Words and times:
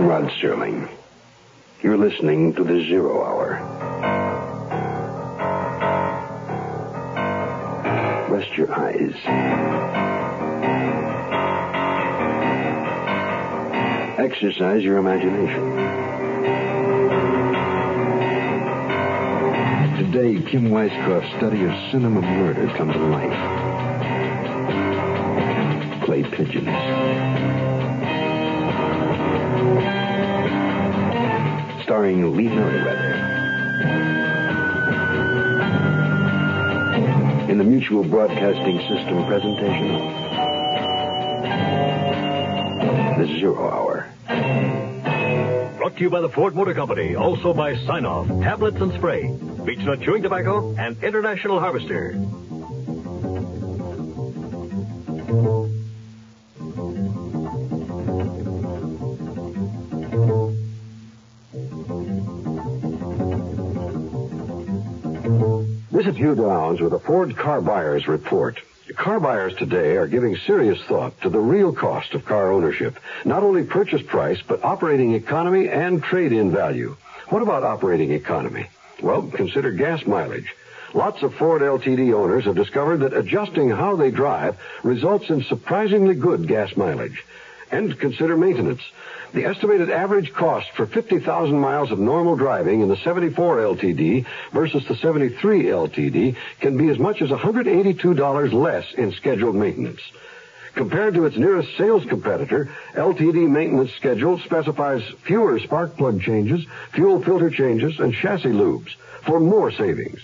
I'm 0.00 0.06
Rod 0.06 0.30
Serling. 0.40 0.88
You're 1.82 1.98
listening 1.98 2.54
to 2.54 2.64
the 2.64 2.82
Zero 2.88 3.22
Hour. 3.22 3.60
Rest 8.30 8.56
your 8.56 8.72
eyes. 8.72 9.12
Exercise 14.18 14.82
your 14.82 14.96
imagination. 14.96 15.76
Today, 19.98 20.50
Kim 20.50 20.70
Weiskopf's 20.70 21.28
study 21.36 21.62
of 21.64 21.72
cinema 21.92 22.22
murder 22.22 22.72
come 22.78 22.90
to 22.90 22.98
life. 22.98 23.36
Clay 26.06 26.22
pigeons. 26.22 27.59
Starring 32.00 32.34
Lee. 32.34 32.46
In 37.50 37.58
the 37.58 37.64
Mutual 37.64 38.04
Broadcasting 38.04 38.78
System 38.88 39.26
presentation 39.26 39.98
The 43.18 43.26
Zero 43.38 43.70
Hour. 43.70 44.06
Brought 45.76 45.96
to 45.96 46.00
you 46.00 46.08
by 46.08 46.22
the 46.22 46.30
Ford 46.30 46.56
Motor 46.56 46.72
Company, 46.72 47.16
also 47.16 47.52
by 47.52 47.76
Sine-Off, 47.84 48.28
Tablets 48.28 48.80
and 48.80 48.94
Spray, 48.94 49.36
Beech-Nut 49.66 50.00
Chewing 50.00 50.22
Tobacco, 50.22 50.74
and 50.78 51.04
International 51.04 51.60
Harvester. 51.60 52.12
Is 66.30 66.38
Downs 66.38 66.80
with 66.80 66.92
a 66.92 67.00
Ford 67.00 67.36
Car 67.36 67.60
Buyers 67.60 68.06
Report. 68.06 68.60
Car 68.94 69.18
buyers 69.18 69.52
today 69.56 69.96
are 69.96 70.06
giving 70.06 70.36
serious 70.36 70.80
thought 70.82 71.20
to 71.22 71.28
the 71.28 71.40
real 71.40 71.72
cost 71.72 72.14
of 72.14 72.24
car 72.24 72.52
ownership. 72.52 73.00
Not 73.24 73.42
only 73.42 73.64
purchase 73.64 74.02
price, 74.02 74.40
but 74.46 74.62
operating 74.62 75.14
economy 75.14 75.68
and 75.68 76.00
trade-in 76.00 76.52
value. 76.52 76.96
What 77.30 77.42
about 77.42 77.64
operating 77.64 78.12
economy? 78.12 78.68
Well, 79.02 79.22
consider 79.22 79.72
gas 79.72 80.06
mileage. 80.06 80.54
Lots 80.94 81.20
of 81.24 81.34
Ford 81.34 81.62
LTD 81.62 82.14
owners 82.14 82.44
have 82.44 82.54
discovered 82.54 82.98
that 82.98 83.12
adjusting 83.12 83.68
how 83.70 83.96
they 83.96 84.12
drive 84.12 84.56
results 84.84 85.30
in 85.30 85.42
surprisingly 85.42 86.14
good 86.14 86.46
gas 86.46 86.76
mileage. 86.76 87.24
And 87.70 87.98
consider 87.98 88.36
maintenance. 88.36 88.82
The 89.32 89.44
estimated 89.44 89.90
average 89.90 90.32
cost 90.32 90.68
for 90.72 90.86
50,000 90.86 91.58
miles 91.58 91.92
of 91.92 92.00
normal 92.00 92.34
driving 92.34 92.80
in 92.80 92.88
the 92.88 92.96
74 92.96 93.58
LTD 93.58 94.26
versus 94.52 94.84
the 94.88 94.96
73 94.96 95.64
LTD 95.64 96.36
can 96.60 96.76
be 96.76 96.88
as 96.88 96.98
much 96.98 97.22
as 97.22 97.30
$182 97.30 98.52
less 98.52 98.92
in 98.94 99.12
scheduled 99.12 99.54
maintenance. 99.54 100.00
Compared 100.74 101.14
to 101.14 101.26
its 101.26 101.36
nearest 101.36 101.76
sales 101.76 102.04
competitor, 102.06 102.68
LTD 102.94 103.48
maintenance 103.48 103.92
schedule 103.94 104.38
specifies 104.40 105.02
fewer 105.24 105.58
spark 105.60 105.96
plug 105.96 106.20
changes, 106.22 106.64
fuel 106.92 107.22
filter 107.22 107.50
changes, 107.50 107.98
and 108.00 108.14
chassis 108.14 108.48
lubes 108.48 108.94
for 109.24 109.40
more 109.40 109.70
savings. 109.70 110.20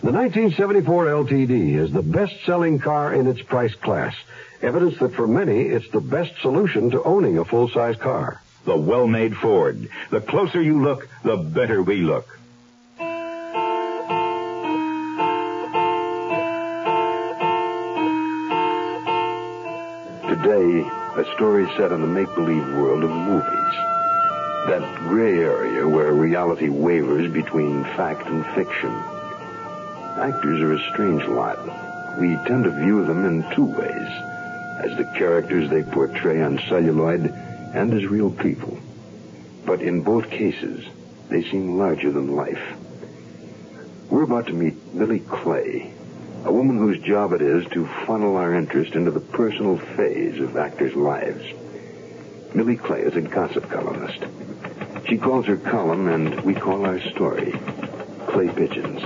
The 0.00 0.12
1974 0.12 1.06
LTD 1.06 1.74
is 1.74 1.92
the 1.92 2.02
best-selling 2.02 2.78
car 2.78 3.12
in 3.14 3.26
its 3.26 3.42
price 3.42 3.74
class. 3.74 4.14
Evidence 4.60 4.98
that 4.98 5.14
for 5.14 5.28
many, 5.28 5.62
it's 5.62 5.88
the 5.90 6.00
best 6.00 6.32
solution 6.40 6.90
to 6.90 7.02
owning 7.04 7.38
a 7.38 7.44
full-size 7.44 7.96
car. 7.96 8.42
The 8.64 8.76
well-made 8.76 9.36
Ford. 9.36 9.88
The 10.10 10.20
closer 10.20 10.60
you 10.60 10.82
look, 10.82 11.08
the 11.22 11.36
better 11.36 11.80
we 11.80 12.02
look. 12.02 12.26
Today, 20.28 20.80
a 21.16 21.24
story 21.36 21.66
set 21.76 21.92
in 21.92 22.00
the 22.00 22.08
make-believe 22.08 22.66
world 22.74 23.04
of 23.04 23.10
movies. 23.10 23.74
That 24.66 24.98
gray 25.08 25.38
area 25.38 25.88
where 25.88 26.12
reality 26.12 26.68
wavers 26.68 27.32
between 27.32 27.84
fact 27.84 28.26
and 28.26 28.44
fiction. 28.56 28.90
Actors 28.90 30.60
are 30.60 30.72
a 30.72 30.90
strange 30.90 31.24
lot. 31.24 31.58
We 32.18 32.34
tend 32.46 32.64
to 32.64 32.70
view 32.70 33.04
them 33.04 33.24
in 33.24 33.48
two 33.54 33.66
ways. 33.66 34.08
As 34.78 34.96
the 34.96 35.12
characters 35.16 35.68
they 35.68 35.82
portray 35.82 36.40
on 36.40 36.58
celluloid 36.68 37.26
and 37.74 37.92
as 37.92 38.06
real 38.06 38.30
people. 38.30 38.78
But 39.66 39.82
in 39.82 40.02
both 40.02 40.30
cases, 40.30 40.84
they 41.28 41.42
seem 41.42 41.78
larger 41.78 42.10
than 42.10 42.36
life. 42.36 42.62
We're 44.08 44.22
about 44.22 44.46
to 44.46 44.54
meet 44.54 44.94
Millie 44.94 45.20
Clay, 45.20 45.92
a 46.44 46.52
woman 46.52 46.78
whose 46.78 46.98
job 47.00 47.32
it 47.32 47.42
is 47.42 47.66
to 47.72 47.86
funnel 48.06 48.36
our 48.36 48.54
interest 48.54 48.94
into 48.94 49.10
the 49.10 49.20
personal 49.20 49.76
phase 49.76 50.40
of 50.40 50.56
actors' 50.56 50.94
lives. 50.94 51.44
Millie 52.54 52.76
Clay 52.76 53.02
is 53.02 53.16
a 53.16 53.20
gossip 53.20 53.68
columnist. 53.68 54.24
She 55.08 55.18
calls 55.18 55.46
her 55.46 55.56
column, 55.56 56.08
and 56.08 56.40
we 56.42 56.54
call 56.54 56.86
our 56.86 57.00
story, 57.10 57.52
Clay 58.28 58.48
Pigeons. 58.48 59.02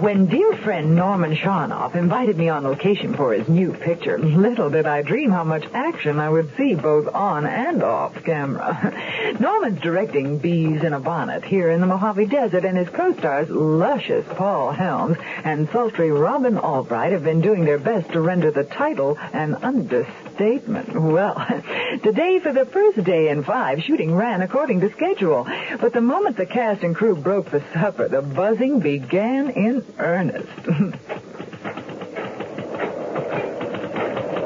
When 0.00 0.24
dear 0.24 0.56
friend 0.56 0.96
Norman 0.96 1.36
Sharnoff 1.36 1.94
invited 1.94 2.38
me 2.38 2.48
on 2.48 2.64
location 2.64 3.12
for 3.12 3.34
his 3.34 3.46
new 3.50 3.74
picture, 3.74 4.18
little 4.18 4.70
did 4.70 4.86
I 4.86 5.02
dream 5.02 5.30
how 5.30 5.44
much 5.44 5.66
action 5.74 6.18
I 6.18 6.30
would 6.30 6.56
see 6.56 6.74
both 6.74 7.06
on 7.14 7.44
and 7.44 7.82
off 7.82 8.24
camera. 8.24 8.94
Norman's 9.40 9.78
directing 9.82 10.38
Bees 10.38 10.82
in 10.82 10.94
a 10.94 11.00
Bonnet 11.00 11.44
here 11.44 11.68
in 11.68 11.82
the 11.82 11.86
Mojave 11.86 12.24
Desert, 12.26 12.64
and 12.64 12.78
his 12.78 12.88
co-stars, 12.88 13.50
luscious 13.50 14.24
Paul 14.30 14.72
Helms 14.72 15.18
and 15.44 15.68
sultry 15.68 16.10
Robin 16.10 16.56
Albright, 16.56 17.12
have 17.12 17.22
been 17.22 17.42
doing 17.42 17.66
their 17.66 17.78
best 17.78 18.10
to 18.12 18.22
render 18.22 18.50
the 18.50 18.64
title 18.64 19.18
an 19.34 19.56
understatement. 19.56 20.29
Well, 20.40 21.34
today 22.02 22.40
for 22.40 22.50
the 22.50 22.64
first 22.64 23.04
day 23.04 23.28
in 23.28 23.44
five, 23.44 23.82
shooting 23.82 24.14
ran 24.14 24.40
according 24.40 24.80
to 24.80 24.90
schedule. 24.92 25.46
But 25.78 25.92
the 25.92 26.00
moment 26.00 26.38
the 26.38 26.46
cast 26.46 26.82
and 26.82 26.96
crew 26.96 27.14
broke 27.14 27.50
for 27.50 27.62
supper, 27.74 28.08
the 28.08 28.22
buzzing 28.22 28.80
began 28.80 29.50
in 29.50 29.84
earnest. 29.98 30.48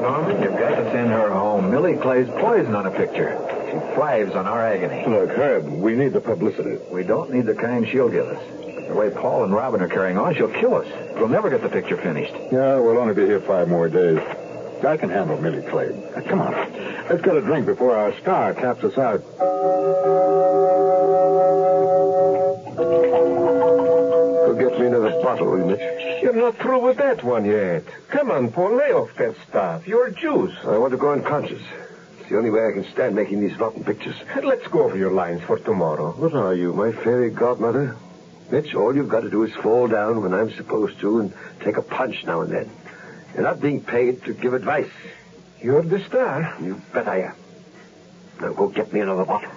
Norman, 0.01 0.43
you've 0.43 0.59
got 0.59 0.75
to 0.75 0.91
send 0.91 1.11
her 1.11 1.29
home. 1.29 1.71
Millie 1.71 1.95
Clay's 1.95 2.27
poison 2.41 2.75
on 2.75 2.85
a 2.87 2.91
picture. 2.91 3.39
She 3.67 3.95
thrives 3.95 4.35
on 4.35 4.47
our 4.47 4.67
agony. 4.67 5.05
Look, 5.07 5.29
Herb, 5.29 5.65
we 5.65 5.95
need 5.95 6.11
the 6.11 6.19
publicity. 6.19 6.77
We 6.91 7.03
don't 7.03 7.31
need 7.31 7.45
the 7.45 7.55
kind 7.55 7.87
she'll 7.87 8.09
give 8.09 8.27
us. 8.27 8.43
The 8.89 8.93
way 8.93 9.11
Paul 9.11 9.45
and 9.45 9.53
Robin 9.53 9.79
are 9.81 9.87
carrying 9.87 10.17
on, 10.17 10.35
she'll 10.35 10.49
kill 10.49 10.75
us. 10.75 10.87
We'll 11.15 11.29
never 11.29 11.49
get 11.49 11.61
the 11.61 11.69
picture 11.69 11.95
finished. 11.95 12.33
Yeah, 12.51 12.79
we'll 12.79 12.97
only 12.97 13.13
be 13.13 13.25
here 13.25 13.39
five 13.39 13.69
more 13.69 13.87
days. 13.87 14.19
I 14.83 14.97
can 14.97 15.09
handle 15.09 15.39
Millie 15.39 15.61
Clay. 15.61 15.89
Uh, 16.15 16.21
come 16.21 16.41
on. 16.41 16.53
Let's 17.09 17.21
get 17.21 17.35
a 17.35 17.41
drink 17.41 17.65
before 17.65 17.95
our 17.95 18.13
star 18.19 18.53
taps 18.53 18.83
us 18.83 18.97
out. 18.97 19.21
Go 24.45 24.55
get 24.57 24.79
me 24.79 24.87
another 24.87 25.11
bottle, 25.21 25.47
will 25.51 25.59
you, 25.59 25.65
Mitch? 25.65 26.23
You're 26.23 26.33
not 26.33 26.57
through 26.57 26.81
with 26.81 26.97
that 26.97 27.23
one 27.23 27.45
yet. 27.45 27.83
Come 28.09 28.31
on, 28.31 28.51
Paul, 28.51 28.75
lay 28.77 28.91
off 28.91 29.15
that 29.17 29.35
stuff. 29.47 29.87
You're 29.87 30.09
juice. 30.11 30.55
I 30.63 30.77
want 30.77 30.91
to 30.91 30.97
go 30.97 31.11
unconscious. 31.11 31.61
It's 32.19 32.29
the 32.29 32.37
only 32.37 32.49
way 32.49 32.67
I 32.67 32.71
can 32.71 32.85
stand 32.91 33.15
making 33.15 33.41
these 33.41 33.57
rotten 33.59 33.83
pictures. 33.83 34.15
Let's 34.43 34.67
go 34.67 34.83
over 34.83 34.97
your 34.97 35.11
lines 35.11 35.41
for 35.43 35.59
tomorrow. 35.59 36.11
What 36.13 36.33
are 36.33 36.53
you, 36.53 36.73
my 36.73 36.91
fairy 36.91 37.29
godmother? 37.29 37.95
Mitch, 38.51 38.75
all 38.75 38.95
you've 38.95 39.09
got 39.09 39.21
to 39.21 39.29
do 39.29 39.43
is 39.43 39.53
fall 39.55 39.87
down 39.87 40.21
when 40.21 40.33
I'm 40.33 40.51
supposed 40.51 40.99
to 40.99 41.19
and 41.19 41.33
take 41.61 41.77
a 41.77 41.81
punch 41.81 42.23
now 42.25 42.41
and 42.41 42.51
then. 42.51 42.69
You're 43.35 43.43
not 43.43 43.59
being 43.59 43.83
paid 43.83 44.23
to 44.23 44.33
give 44.33 44.53
advice. 44.53 44.89
You're 45.61 45.81
the 45.81 45.99
star. 46.05 46.55
You 46.61 46.81
bet 46.93 47.05
I 47.05 47.23
am. 47.23 47.35
Now 48.39 48.53
go 48.53 48.69
get 48.69 48.93
me 48.93 49.01
another 49.01 49.25
bottle. 49.25 49.51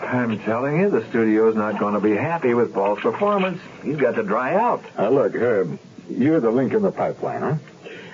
I'm 0.00 0.38
telling 0.40 0.78
you, 0.80 0.90
the 0.90 1.04
studio's 1.08 1.56
not 1.56 1.80
going 1.80 1.94
to 1.94 2.00
be 2.00 2.14
happy 2.14 2.54
with 2.54 2.72
Paul's 2.72 3.00
performance. 3.00 3.60
He's 3.82 3.96
got 3.96 4.14
to 4.14 4.22
dry 4.22 4.54
out. 4.54 4.84
Now, 4.96 5.10
look, 5.10 5.34
Herb, 5.34 5.80
you're 6.08 6.38
the 6.38 6.50
link 6.50 6.72
in 6.72 6.82
the 6.82 6.92
pipeline, 6.92 7.40
huh? 7.40 7.56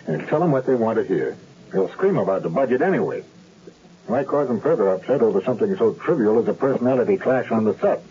And 0.07 0.27
tell 0.27 0.41
them 0.41 0.53
what 0.53 0.65
they 0.67 0.75
want 0.75 0.97
to 0.97 1.05
hear. 1.05 1.37
They'll 1.71 1.91
scream 1.91 2.17
about 2.17 2.43
the 2.43 2.49
budget 2.49 2.81
anyway. 2.81 3.25
Why 4.07 4.25
cause 4.25 4.49
them 4.49 4.61
further 4.61 4.89
upset 4.89 5.21
over 5.21 5.43
something 5.43 5.77
so 5.77 5.93
trivial 5.93 6.39
as 6.41 6.49
a 6.49 6.55
personality 6.55 7.19
clash 7.19 7.51
on 7.51 7.65
the 7.65 7.77
set? 7.79 8.03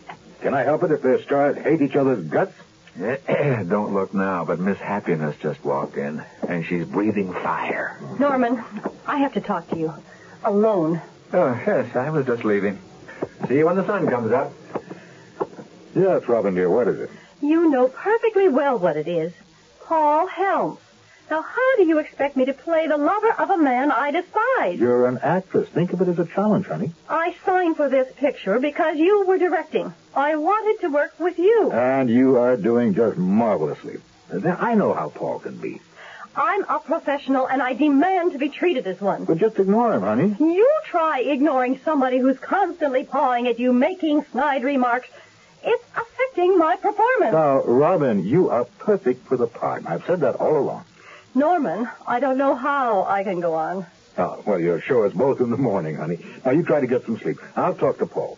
Can 0.42 0.54
I 0.54 0.64
help 0.64 0.84
it 0.84 0.92
if 0.92 1.02
their 1.02 1.22
stars 1.24 1.58
hate 1.58 1.82
each 1.82 1.96
other's 1.96 2.24
guts? 2.26 2.54
Don't 2.98 3.94
look 3.94 4.14
now, 4.14 4.46
but 4.46 4.60
Miss 4.60 4.78
Happiness 4.78 5.36
just 5.42 5.64
walked 5.66 5.98
in, 5.98 6.24
and 6.48 6.66
she's 6.66 6.86
breathing 6.86 7.34
fire. 7.34 7.98
Norman, 8.20 8.64
I 9.08 9.18
have 9.18 9.34
to 9.34 9.42
talk 9.42 9.68
to 9.70 9.78
you. 9.78 9.94
Alone. 10.44 11.02
Oh, 11.32 11.60
yes, 11.66 11.96
I 11.96 12.10
was 12.12 12.26
just 12.26 12.44
leaving. 12.44 12.80
See 13.48 13.58
you 13.58 13.66
when 13.66 13.78
the 13.78 13.86
sun 13.86 14.08
comes 14.08 14.32
up. 14.32 14.54
Yes, 15.96 16.28
Robin, 16.28 16.54
dear, 16.54 16.70
what 16.70 16.88
is 16.88 17.00
it? 17.00 17.10
You 17.42 17.70
know 17.70 17.88
perfectly 17.88 18.48
well 18.48 18.78
what 18.78 18.96
it 18.98 19.08
is. 19.08 19.34
Paul 19.86 20.28
Helms. 20.28 20.80
Now, 21.30 21.42
how 21.42 21.76
do 21.78 21.84
you 21.86 22.00
expect 22.00 22.36
me 22.38 22.46
to 22.46 22.54
play 22.54 22.88
the 22.88 22.98
lover 22.98 23.32
of 23.40 23.50
a 23.50 23.58
man 23.58 23.92
I 23.92 24.12
despise? 24.12 24.80
You're 24.80 25.08
an 25.08 25.20
actress. 25.24 25.68
Think 25.70 25.94
of 25.94 26.02
it 26.02 26.08
as 26.08 26.20
a 26.20 26.26
challenge, 26.26 26.68
honey. 26.68 26.92
I 27.10 27.36
signed 27.46 27.78
for 27.78 27.90
this 27.90 28.12
picture 28.18 28.60
because 28.60 28.98
you 28.98 29.26
were 29.26 29.38
directing. 29.38 29.94
I 30.16 30.36
wanted 30.36 30.82
to 30.82 30.90
work 30.94 31.20
with 31.20 31.40
you. 31.40 31.72
And 31.72 32.10
you 32.10 32.38
are 32.38 32.56
doing 32.58 32.94
just 32.94 33.18
marvelously. 33.18 33.98
I 34.32 34.76
know 34.76 34.94
how 34.94 35.10
Paul 35.10 35.40
can 35.40 35.58
be. 35.58 35.82
I'm 36.36 36.64
a 36.64 36.80
professional 36.80 37.48
and 37.48 37.62
I 37.62 37.74
demand 37.74 38.32
to 38.34 38.40
be 38.40 38.50
treated 38.50 38.88
as 38.88 39.00
one. 39.00 39.26
But 39.26 39.38
just 39.38 39.60
ignore 39.60 39.94
him, 39.94 40.02
honey. 40.02 40.36
You 40.40 40.70
try 40.86 41.20
ignoring 41.22 41.80
somebody 41.86 42.18
who's 42.18 42.40
constantly 42.40 43.04
pawing 43.04 43.48
at 43.48 43.60
you, 43.60 43.72
making 43.72 44.26
snide 44.32 44.64
remarks. 44.64 45.10
It's 45.64 45.84
affecting 45.96 46.58
my 46.58 46.76
performance. 46.76 47.34
Now, 47.34 47.64
Robin, 47.64 48.26
you 48.26 48.50
are 48.50 48.66
perfect 48.80 49.28
for 49.28 49.38
the 49.38 49.48
part. 49.48 49.84
I've 49.86 50.06
said 50.06 50.22
that 50.22 50.36
all 50.36 50.58
along. 50.58 50.86
Norman, 51.36 51.90
I 52.08 52.20
don't 52.20 52.38
know 52.38 52.56
how 52.56 53.04
I 53.04 53.24
can 53.24 53.40
go 53.40 53.54
on. 53.56 53.86
Oh, 54.18 54.44
well, 54.46 54.60
you'll 54.60 54.80
show 54.80 55.04
us 55.04 55.14
both 55.14 55.42
in 55.42 55.50
the 55.50 55.58
morning, 55.58 55.96
honey. 55.96 56.20
Now, 56.46 56.52
you 56.52 56.64
try 56.64 56.80
to 56.82 56.88
get 56.88 57.06
some 57.06 57.18
sleep. 57.18 57.40
I'll 57.56 57.74
talk 57.74 57.98
to 58.00 58.06
Paul. 58.06 58.38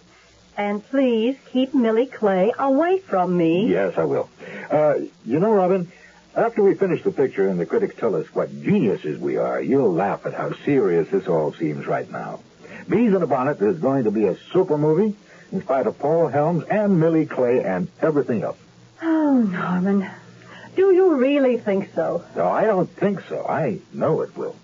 And 0.58 0.82
please 0.90 1.36
keep 1.52 1.74
Millie 1.74 2.06
Clay 2.06 2.54
away 2.58 3.00
from 3.00 3.36
me. 3.36 3.68
Yes, 3.68 3.98
I 3.98 4.06
will. 4.06 4.30
Uh, 4.72 5.00
you 5.26 5.40
know, 5.40 5.52
Robin, 5.52 5.92
after 6.34 6.64
we 6.64 6.76
finish 6.76 7.04
the 7.04 7.12
picture 7.12 7.50
and 7.50 7.60
the 7.60 7.66
critics 7.66 7.96
tell 7.98 8.16
us 8.16 8.26
what 8.34 8.50
geniuses 8.64 9.20
we 9.20 9.36
are, 9.36 9.62
you'll 9.62 9.92
laugh 9.92 10.26
at 10.26 10.34
how 10.34 10.54
serious 10.64 11.10
this 11.10 11.28
all 11.28 11.52
seems 11.54 11.86
right 11.86 12.10
now. 12.10 12.40
Bees 12.88 13.14
in 13.14 13.22
a 13.22 13.28
Bonnet 13.28 13.62
is 13.62 13.80
going 13.80 14.06
to 14.06 14.12
be 14.12 14.26
a 14.28 14.38
super 14.54 14.78
movie 14.78 15.16
in 15.52 15.62
spite 15.62 15.88
of 15.88 16.00
Paul 16.00 16.28
Helms 16.28 16.64
and 16.70 17.02
Millie 17.02 17.26
Clay 17.26 17.62
and 17.64 17.90
everything 18.02 18.44
else. 18.44 18.58
Oh, 19.02 19.42
Norman. 19.42 20.10
Do 20.76 20.94
you 20.94 21.16
really 21.16 21.58
think 21.58 21.90
so? 21.96 22.24
No, 22.36 22.48
I 22.48 22.66
don't 22.66 22.90
think 22.90 23.22
so. 23.30 23.46
I 23.48 23.80
know 23.94 24.22
it 24.22 24.36
will. 24.36 24.56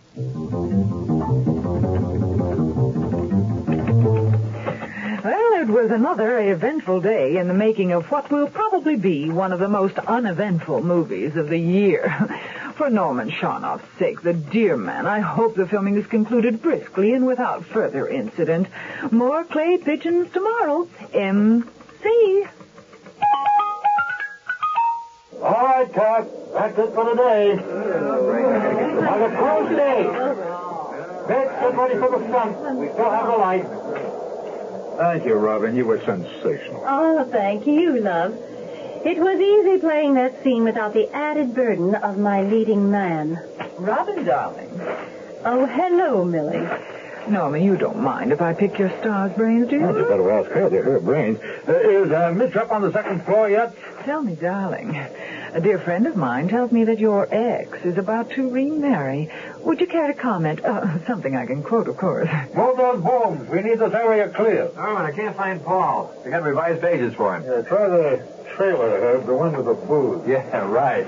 Well, 5.23 5.61
it 5.61 5.67
was 5.67 5.91
another 5.91 6.39
eventful 6.51 7.01
day 7.01 7.37
in 7.37 7.47
the 7.47 7.53
making 7.53 7.91
of 7.91 8.09
what 8.11 8.29
will 8.31 8.47
probably 8.47 8.95
be 8.97 9.29
one 9.29 9.53
of 9.53 9.59
the 9.59 9.69
most 9.69 9.97
uneventful 9.99 10.83
movies 10.83 11.35
of 11.35 11.47
the 11.47 11.59
year. 11.59 12.09
For 12.75 12.89
Norman 12.89 13.29
Sharnoff's 13.29 13.85
sake, 13.99 14.21
the 14.21 14.33
dear 14.33 14.75
man, 14.75 15.05
I 15.05 15.19
hope 15.19 15.55
the 15.55 15.67
filming 15.67 15.95
is 15.95 16.07
concluded 16.07 16.61
briskly 16.61 17.13
and 17.13 17.27
without 17.27 17.65
further 17.65 18.07
incident. 18.07 18.67
More 19.11 19.43
clay 19.43 19.77
pigeons 19.77 20.31
tomorrow. 20.33 20.87
M.C. 21.13 22.45
right, 25.81 25.93
Cap. 25.93 26.27
That's 26.53 26.77
it 26.77 26.93
for 26.93 27.09
today. 27.09 27.55
Have 27.55 29.21
a 29.21 29.37
close 29.37 29.69
day. 29.69 30.03
Let's 31.27 31.61
get 31.61 31.75
ready 31.75 31.95
for 31.97 32.19
the 32.19 32.27
stunt. 32.27 32.77
We 32.77 32.89
still 32.89 33.09
have 33.09 33.27
the 33.27 33.37
light. 33.37 33.65
Thank 34.97 35.25
you, 35.25 35.35
Robin. 35.35 35.75
You 35.75 35.85
were 35.85 35.99
sensational. 36.01 36.83
Oh, 36.85 37.27
thank 37.31 37.65
you, 37.65 37.99
love. 38.01 38.33
It 39.03 39.17
was 39.17 39.39
easy 39.39 39.79
playing 39.79 40.13
that 40.15 40.43
scene 40.43 40.63
without 40.63 40.93
the 40.93 41.09
added 41.11 41.55
burden 41.55 41.95
of 41.95 42.19
my 42.19 42.43
leading 42.43 42.91
man. 42.91 43.41
Robin, 43.79 44.23
darling. 44.25 44.69
Oh, 45.43 45.65
hello, 45.65 46.23
Millie. 46.23 46.67
Norman, 47.27 47.63
you 47.63 47.77
don't 47.77 47.99
mind 47.99 48.31
if 48.31 48.41
I 48.41 48.53
pick 48.53 48.77
your 48.77 48.89
star's 48.99 49.31
brains, 49.33 49.69
do 49.69 49.75
you? 49.77 49.87
You 49.87 50.05
better 50.05 50.31
ask 50.31 50.49
her. 50.51 50.69
They're 50.69 50.83
her 50.83 50.99
brains. 50.99 51.39
Uh, 51.67 51.73
is 51.73 52.11
uh, 52.11 52.31
Mitch 52.35 52.55
up 52.55 52.71
on 52.71 52.81
the 52.81 52.91
second 52.91 53.23
floor 53.25 53.49
yet? 53.49 53.75
Tell 54.03 54.21
me, 54.21 54.35
darling. 54.35 54.99
A 55.53 55.59
dear 55.59 55.79
friend 55.79 56.07
of 56.07 56.15
mine 56.15 56.47
tells 56.47 56.71
me 56.71 56.85
that 56.85 56.99
your 56.99 57.27
ex 57.29 57.83
is 57.83 57.97
about 57.97 58.29
to 58.31 58.49
remarry. 58.49 59.29
Would 59.59 59.81
you 59.81 59.87
care 59.87 60.07
to 60.07 60.13
comment? 60.13 60.63
Uh, 60.63 61.05
something 61.05 61.35
I 61.35 61.45
can 61.45 61.61
quote, 61.61 61.89
of 61.89 61.97
course. 61.97 62.29
Move 62.55 62.77
those 62.77 63.03
booms. 63.03 63.49
We 63.49 63.61
need 63.61 63.79
this 63.79 63.93
area 63.93 64.29
clear. 64.29 64.71
Norman, 64.77 65.05
I 65.05 65.11
can't 65.11 65.35
find 65.35 65.61
Paul. 65.61 66.13
We 66.23 66.31
got 66.31 66.43
revised 66.43 66.81
pages 66.81 67.13
for 67.15 67.35
him. 67.35 67.43
Yeah, 67.43 67.63
try 67.63 67.89
the 67.89 68.25
trailer, 68.55 69.01
Herb, 69.01 69.25
the 69.25 69.33
one 69.33 69.51
with 69.51 69.65
the 69.65 69.73
booze. 69.73 70.25
Yeah, 70.25 70.65
right. 70.69 71.05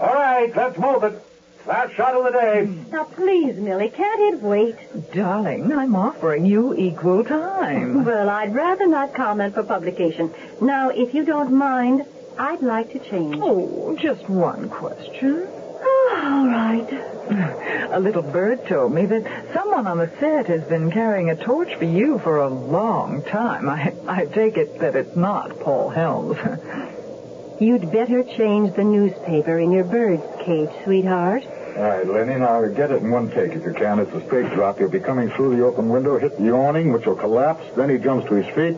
All 0.00 0.14
right, 0.14 0.50
let's 0.56 0.78
move 0.78 1.04
it. 1.04 1.22
Last 1.66 1.94
shot 1.94 2.14
of 2.14 2.24
the 2.24 2.30
day. 2.30 2.68
Now, 2.90 3.04
please, 3.04 3.56
Millie, 3.56 3.90
can't 3.90 4.34
it 4.34 4.42
wait? 4.42 4.76
Darling, 5.12 5.70
I'm 5.72 5.94
offering 5.94 6.44
you 6.46 6.74
equal 6.74 7.22
time. 7.22 8.04
Well, 8.04 8.28
I'd 8.28 8.54
rather 8.54 8.86
not 8.88 9.14
comment 9.14 9.54
for 9.54 9.62
publication. 9.62 10.34
Now, 10.60 10.88
if 10.88 11.14
you 11.14 11.24
don't 11.24 11.52
mind, 11.52 12.04
I'd 12.38 12.62
like 12.62 12.92
to 12.92 12.98
change. 12.98 13.36
Oh, 13.40 13.96
just 14.00 14.28
one 14.28 14.68
question. 14.68 15.46
Oh, 15.48 16.20
all 16.22 16.46
right. 16.46 17.88
A 17.92 18.00
little 18.00 18.22
bird 18.22 18.66
told 18.66 18.92
me 18.92 19.06
that 19.06 19.52
someone 19.52 19.86
on 19.86 19.98
the 19.98 20.10
set 20.18 20.46
has 20.46 20.62
been 20.64 20.90
carrying 20.90 21.30
a 21.30 21.36
torch 21.36 21.74
for 21.76 21.84
you 21.84 22.18
for 22.20 22.38
a 22.38 22.48
long 22.48 23.22
time. 23.22 23.68
I, 23.68 23.92
I 24.08 24.24
take 24.26 24.56
it 24.56 24.78
that 24.80 24.96
it's 24.96 25.14
not 25.14 25.60
Paul 25.60 25.90
Helms. 25.90 26.38
You'd 27.60 27.92
better 27.92 28.24
change 28.24 28.74
the 28.74 28.84
newspaper 28.84 29.58
in 29.58 29.70
your 29.70 29.84
bird's 29.84 30.24
cage, 30.44 30.70
sweetheart. 30.84 31.44
All 31.76 31.82
right, 31.82 32.06
Lenny, 32.06 32.38
now 32.38 32.66
get 32.68 32.90
it 32.90 33.02
in 33.02 33.10
one 33.10 33.30
take 33.30 33.52
if 33.52 33.64
you 33.64 33.72
can. 33.72 33.98
It's 33.98 34.12
a 34.12 34.24
straight 34.26 34.52
drop. 34.52 34.78
He'll 34.78 34.88
be 34.88 35.00
coming 35.00 35.30
through 35.30 35.56
the 35.56 35.64
open 35.64 35.88
window, 35.88 36.18
hit 36.18 36.36
the 36.38 36.50
awning, 36.50 36.92
which 36.92 37.06
will 37.06 37.16
collapse. 37.16 37.64
Then 37.76 37.88
he 37.88 37.98
jumps 37.98 38.28
to 38.28 38.34
his 38.34 38.54
feet. 38.54 38.76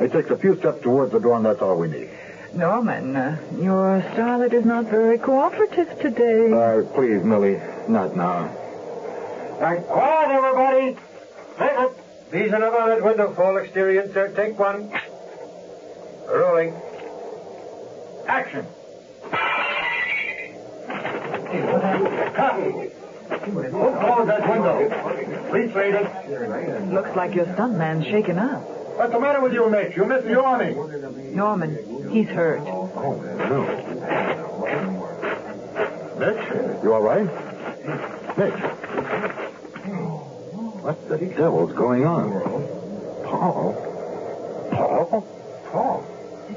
He 0.00 0.08
takes 0.08 0.30
a 0.30 0.36
few 0.36 0.58
steps 0.58 0.82
towards 0.82 1.12
the 1.12 1.20
door, 1.20 1.36
and 1.36 1.46
that's 1.46 1.60
all 1.62 1.78
we 1.78 1.88
need. 1.88 2.10
Norman, 2.56 3.16
uh, 3.16 3.36
your 3.58 4.00
starlet 4.14 4.52
is 4.52 4.64
not 4.64 4.84
very 4.86 5.18
cooperative 5.18 5.98
today. 6.00 6.52
Uh, 6.52 6.82
please, 6.94 7.22
Millie, 7.24 7.60
not 7.88 8.16
now. 8.16 8.48
All 8.48 9.60
right, 9.60 9.84
quiet, 9.86 10.30
everybody. 10.30 10.96
Take 11.58 11.78
it. 11.78 12.30
These 12.30 12.52
are 12.52 12.80
on 12.80 12.88
that 12.90 13.02
window, 13.04 13.34
full 13.34 13.56
exterior 13.56 14.02
insert. 14.02 14.36
Take 14.36 14.58
one. 14.58 14.90
Rolling. 16.28 16.74
Action. 18.26 18.66
Cotton. 22.34 22.90
Who 23.30 23.70
closed 23.70 24.30
that 24.30 24.48
window? 24.48 25.50
Please 25.50 25.74
read 25.74 25.94
it. 25.94 26.92
Looks 26.92 27.16
like 27.16 27.34
your 27.34 27.46
stuntman's 27.46 28.06
shaken 28.06 28.38
up. 28.38 28.62
What's 28.96 29.12
the 29.12 29.18
matter 29.20 29.40
with 29.40 29.52
you, 29.52 29.68
Mitch? 29.68 29.96
You 29.96 30.04
missed 30.04 30.24
the 30.24 30.40
awning. 30.40 31.34
Norman, 31.34 31.76
he's 32.10 32.28
hurt. 32.28 32.60
Oh, 32.60 33.20
no. 33.38 33.64
Mitch, 36.18 36.82
you 36.82 36.92
all 36.92 37.02
right? 37.02 37.28
Mitch. 38.38 38.60
What 40.82 41.08
the 41.08 41.18
devil's 41.18 41.72
going 41.72 42.04
on? 42.04 42.30
Paul? 43.24 43.74
Paul? 44.70 45.26
Paul? 45.70 46.04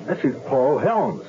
This 0.05 0.23
is 0.23 0.35
Paul 0.47 0.77
Helms. 0.79 1.27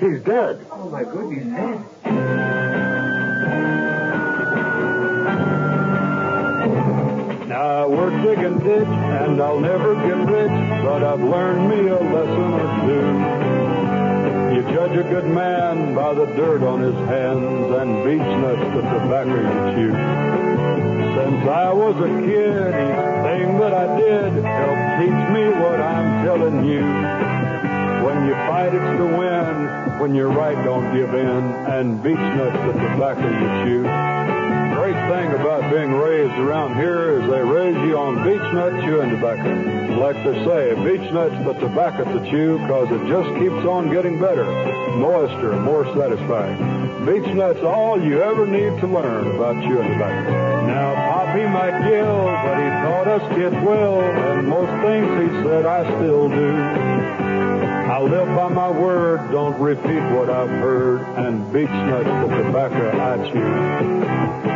He's 0.00 0.20
dead. 0.22 0.66
Oh, 0.70 0.88
my 0.90 1.04
goodness, 1.04 1.44
he's 1.44 1.52
dead. 1.52 2.67
I 7.58 7.86
work 7.86 8.14
digging 8.22 8.60
ditch 8.60 8.86
and 8.86 9.42
I'll 9.42 9.58
never 9.58 9.96
get 9.96 10.30
rich, 10.30 10.82
but 10.84 11.02
I've 11.02 11.20
learned 11.20 11.68
me 11.68 11.88
a 11.88 11.98
lesson 11.98 12.52
or 12.54 12.70
two. 12.86 14.54
You 14.54 14.62
judge 14.76 14.96
a 14.96 15.02
good 15.02 15.26
man 15.26 15.92
by 15.92 16.14
the 16.14 16.26
dirt 16.26 16.62
on 16.62 16.78
his 16.80 16.94
hands 16.94 17.74
and 17.74 18.04
beech 18.04 18.20
nuts 18.20 18.62
the 18.76 18.82
tobacco 18.82 19.42
you 19.42 19.74
chew. 19.74 19.90
Since 21.18 21.48
I 21.48 21.72
was 21.72 21.96
a 21.98 22.10
kid, 22.30 22.68
each 22.78 23.10
thing 23.26 23.58
that 23.58 23.74
I 23.74 23.98
did 23.98 24.44
helped 24.44 25.02
teach 25.02 25.22
me 25.34 25.48
what 25.58 25.80
I'm 25.80 26.24
telling 26.24 26.64
you. 26.64 26.86
When 28.06 28.24
you 28.24 28.34
fight, 28.46 28.72
it's 28.72 28.98
to 28.98 29.06
win. 29.18 29.98
When 29.98 30.14
you're 30.14 30.30
right, 30.30 30.64
don't 30.64 30.94
give 30.94 31.12
in. 31.12 31.26
And 31.26 32.00
beech 32.04 32.14
nuts 32.14 32.56
the 32.66 32.72
tobacco 32.72 33.26
you 33.26 33.82
chew. 33.82 34.17
Being 35.70 35.92
raised 35.92 36.32
around 36.38 36.76
here 36.76 37.20
is 37.20 37.28
they 37.28 37.42
raise 37.42 37.76
you 37.86 37.98
on 37.98 38.24
beech 38.24 38.40
nut 38.54 38.72
chewing 38.84 39.10
tobacco. 39.10 40.00
Like 40.00 40.16
they 40.24 40.42
say, 40.46 40.74
Beech-Nut's 40.82 41.44
the 41.44 41.52
tobacco 41.60 42.04
to 42.04 42.30
chew 42.30 42.56
because 42.58 42.90
it 42.90 43.06
just 43.06 43.28
keeps 43.38 43.66
on 43.66 43.90
getting 43.90 44.18
better, 44.18 44.46
moister, 44.96 45.52
and 45.52 45.62
more 45.64 45.84
satisfying. 45.94 47.04
Beech-Nut's 47.04 47.60
all 47.60 48.02
you 48.02 48.22
ever 48.22 48.46
need 48.46 48.80
to 48.80 48.86
learn 48.86 49.36
about 49.36 49.62
chewing 49.62 49.92
tobacco. 49.92 50.66
Now, 50.66 50.94
Poppy 50.94 51.44
might 51.44 51.90
yell, 51.90 52.24
but 52.24 52.56
he 52.56 52.68
taught 52.88 53.08
us 53.08 53.34
kids 53.36 53.56
well, 53.56 54.00
and 54.00 54.48
most 54.48 54.72
things 54.82 55.06
he 55.20 55.42
said 55.42 55.66
I 55.66 55.84
still 55.98 56.30
do. 56.30 56.56
I 57.92 58.00
live 58.00 58.28
by 58.28 58.48
my 58.48 58.70
word, 58.70 59.30
don't 59.30 59.58
repeat 59.60 60.00
what 60.16 60.30
I've 60.30 60.48
heard, 60.48 61.02
and 61.18 61.52
beech 61.52 61.68
nuts 61.68 62.08
the 62.08 62.42
tobacco 62.42 62.98
I 62.98 63.30
chew. 64.44 64.47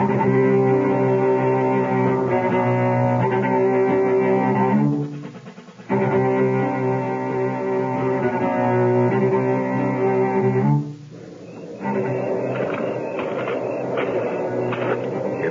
It 0.00 0.06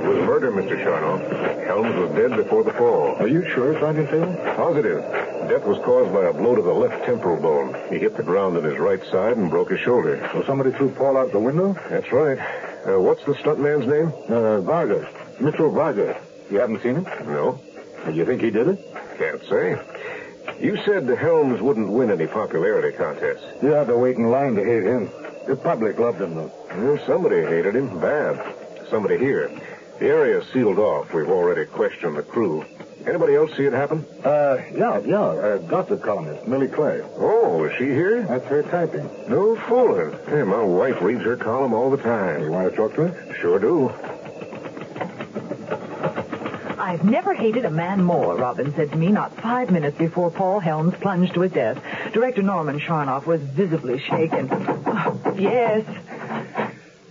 was 0.02 0.18
murder, 0.26 0.50
Mr. 0.50 0.82
Sharnoff. 0.82 1.64
Helms 1.64 1.94
was 1.94 2.10
dead 2.16 2.36
before 2.36 2.64
the 2.64 2.72
fall. 2.72 3.14
Are 3.20 3.28
you 3.28 3.48
sure, 3.54 3.78
Sergeant 3.78 4.10
Taylor? 4.10 4.34
Positive. 4.56 5.00
Death 5.48 5.64
was 5.64 5.78
caused 5.84 6.12
by 6.12 6.24
a 6.24 6.32
blow 6.32 6.56
to 6.56 6.62
the 6.62 6.72
left 6.72 7.04
temporal 7.04 7.40
bone. 7.40 7.76
He 7.88 8.00
hit 8.00 8.16
the 8.16 8.24
ground 8.24 8.56
on 8.56 8.64
his 8.64 8.78
right 8.78 9.04
side 9.12 9.36
and 9.36 9.48
broke 9.48 9.70
his 9.70 9.78
shoulder. 9.78 10.28
So 10.32 10.42
somebody 10.42 10.72
threw 10.72 10.90
Paul 10.90 11.16
out 11.18 11.30
the 11.30 11.38
window? 11.38 11.74
That's 11.88 12.10
right. 12.10 12.69
Uh, 12.86 12.98
what's 12.98 13.24
the 13.24 13.32
stuntman's 13.34 13.86
name? 13.86 14.12
Uh, 14.28 14.60
Vargas. 14.60 15.06
Mitchell 15.40 15.70
Vargas. 15.70 16.16
You 16.50 16.58
haven't 16.58 16.82
seen 16.82 16.96
him? 16.96 17.04
No. 17.26 17.60
Do 18.06 18.12
you 18.12 18.24
think 18.24 18.40
he 18.40 18.50
did 18.50 18.68
it? 18.68 18.78
Can't 19.18 19.42
say. 19.44 19.78
You 20.58 20.76
said 20.84 21.06
the 21.06 21.16
Helms 21.16 21.60
wouldn't 21.60 21.90
win 21.90 22.10
any 22.10 22.26
popularity 22.26 22.96
contests. 22.96 23.44
You 23.62 23.68
have 23.70 23.88
to 23.88 23.96
wait 23.96 24.16
in 24.16 24.30
line 24.30 24.54
to 24.56 24.64
hate 24.64 24.84
him. 24.84 25.10
The 25.46 25.56
public 25.56 25.98
loved 25.98 26.20
him, 26.20 26.34
though. 26.34 26.52
Well, 26.76 26.98
somebody 27.06 27.42
hated 27.42 27.76
him. 27.76 28.00
Bad. 28.00 28.56
Somebody 28.88 29.18
here. 29.18 29.50
The 29.98 30.06
area's 30.06 30.46
sealed 30.52 30.78
off. 30.78 31.12
We've 31.12 31.28
already 31.28 31.66
questioned 31.66 32.16
the 32.16 32.22
crew. 32.22 32.64
Anybody 33.06 33.34
else 33.34 33.56
see 33.56 33.64
it 33.64 33.72
happen? 33.72 34.04
Uh, 34.24 34.58
yeah, 34.74 34.98
yeah. 35.00 35.20
Uh, 35.20 35.58
gossip 35.58 36.02
columnist, 36.02 36.46
Millie 36.46 36.68
Clay. 36.68 37.00
Oh, 37.16 37.64
is 37.64 37.76
she 37.78 37.84
here? 37.86 38.22
That's 38.22 38.44
her 38.46 38.62
typing. 38.62 39.08
No 39.28 39.56
fooling. 39.56 40.16
Hey, 40.26 40.42
my 40.42 40.62
wife 40.62 41.00
reads 41.00 41.22
her 41.22 41.36
column 41.36 41.72
all 41.72 41.90
the 41.90 41.96
time. 41.96 42.42
You 42.42 42.50
want 42.50 42.70
to 42.70 42.76
talk 42.76 42.94
to 42.96 43.08
her? 43.08 43.34
Sure 43.40 43.58
do. 43.58 43.90
I've 46.78 47.04
never 47.04 47.34
hated 47.34 47.64
a 47.64 47.70
man 47.70 48.02
more, 48.02 48.36
Robin 48.36 48.74
said 48.74 48.90
to 48.90 48.96
me 48.96 49.08
not 49.08 49.32
five 49.40 49.70
minutes 49.70 49.96
before 49.96 50.30
Paul 50.30 50.58
Helms 50.60 50.94
plunged 51.00 51.34
to 51.34 51.42
his 51.42 51.52
death. 51.52 51.80
Director 52.12 52.42
Norman 52.42 52.80
Sharnoff 52.80 53.26
was 53.26 53.40
visibly 53.40 54.00
shaken. 54.00 54.48
Oh, 54.50 55.34
yes. 55.38 55.84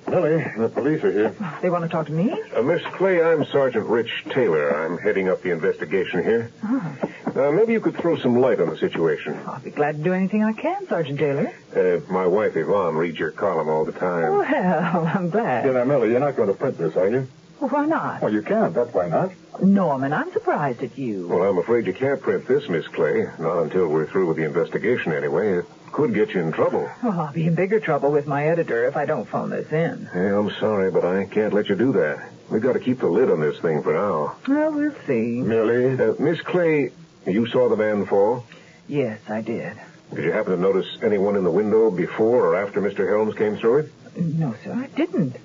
Millie, 0.10 0.44
the 0.58 0.70
police 0.70 1.04
are 1.04 1.12
here. 1.12 1.36
They 1.62 1.70
want 1.70 1.84
to 1.84 1.90
talk 1.90 2.08
to 2.08 2.12
me? 2.12 2.34
Uh, 2.56 2.62
Miss 2.64 2.82
Clay, 2.96 3.22
I'm 3.22 3.46
Sergeant 3.46 3.86
Rich 3.86 4.26
Taylor. 4.32 4.84
I'm 4.86 4.98
heading 4.98 5.30
up 5.30 5.42
the 5.44 5.52
investigation 5.52 6.24
here. 6.24 6.52
Oh, 6.64 6.98
Uh, 7.36 7.52
maybe 7.52 7.74
you 7.74 7.80
could 7.80 7.96
throw 7.96 8.18
some 8.18 8.40
light 8.42 8.60
on 8.60 8.70
the 8.70 8.78
situation. 8.78 9.40
I'll 9.46 9.60
be 9.60 9.70
glad 9.70 9.98
to 9.98 10.04
do 10.04 10.14
anything 10.14 10.44
I 10.44 10.54
can, 10.54 10.88
Sergeant 10.88 11.20
Taylor. 11.20 11.54
Uh, 11.76 12.00
my 12.12 12.26
wife, 12.26 12.56
Yvonne, 12.56 12.96
reads 12.96 13.20
your 13.20 13.32
column 13.32 13.70
all 13.70 13.86
the 13.86 13.92
time. 13.92 14.32
Well, 14.36 15.06
I'm 15.16 15.30
glad. 15.30 15.66
You 15.66 15.74
know, 15.74 15.86
Millie, 15.86 16.10
you're 16.10 16.20
not 16.20 16.36
going 16.36 16.50
to 16.50 16.56
print 16.56 16.78
this, 16.80 16.96
are 16.96 17.08
you? 17.08 17.28
Well, 17.60 17.70
why 17.70 17.86
not? 17.86 18.22
Well, 18.22 18.34
you 18.34 18.42
can't. 18.42 18.74
That's 18.74 18.94
why 18.94 19.10
not. 19.10 19.32
Norman, 19.62 20.12
I'm 20.14 20.32
surprised 20.32 20.82
at 20.82 20.98
you. 20.98 21.28
Well, 21.28 21.44
I'm 21.44 21.58
afraid 21.60 21.86
you 21.86 21.94
can't 21.94 22.20
print 22.22 22.48
this, 22.48 22.68
Miss 22.68 22.88
Clay. 22.88 23.26
Not 23.38 23.60
until 23.64 23.88
we're 23.88 24.08
through 24.08 24.28
with 24.28 24.38
the 24.38 24.44
investigation, 24.46 25.12
anyway. 25.14 25.60
It 25.60 25.66
could 25.92 26.14
get 26.14 26.34
you 26.34 26.42
in 26.42 26.52
trouble. 26.52 26.90
Well, 27.04 27.20
I'll 27.20 27.34
be 27.34 27.48
in 27.48 27.56
bigger 27.56 27.80
trouble 27.80 28.12
with 28.12 28.28
my 28.28 28.48
editor 28.48 28.86
if 28.86 28.96
I 28.98 29.06
don't 29.06 29.28
phone 29.28 29.50
this 29.50 29.72
in. 29.72 30.08
Hey, 30.14 30.28
I'm 30.30 30.50
sorry, 30.60 30.92
but 30.92 31.06
I 31.06 31.26
can't 31.26 31.54
let 31.54 31.70
you 31.70 31.76
do 31.76 31.92
that. 31.94 32.30
We've 32.50 32.62
got 32.62 32.74
to 32.74 32.80
keep 32.80 33.00
the 33.00 33.08
lid 33.08 33.30
on 33.30 33.40
this 33.42 33.60
thing 33.60 33.84
for 33.84 33.94
now. 33.94 34.36
Well, 34.48 34.72
we'll 34.72 34.96
see. 35.06 35.42
Millie? 35.42 36.00
Uh, 36.00 36.14
Miss 36.20 36.42
Clay, 36.42 36.92
you 37.28 37.48
saw 37.48 37.70
the 37.70 37.76
man 37.78 38.06
fall? 38.06 38.46
Yes, 38.88 39.20
I 39.30 39.42
did. 39.42 39.74
Did 40.14 40.26
you 40.26 40.32
happen 40.32 40.56
to 40.56 40.62
notice 40.62 40.88
anyone 41.04 41.36
in 41.36 41.44
the 41.44 41.52
window 41.52 41.92
before 41.92 42.48
or 42.48 42.56
after 42.56 42.82
Mr. 42.82 43.08
Helms 43.08 43.36
came 43.36 43.58
through 43.58 43.78
it? 43.80 43.92
No, 44.18 44.56
sir, 44.64 44.74
I 44.74 44.88
didn't. 44.88 45.36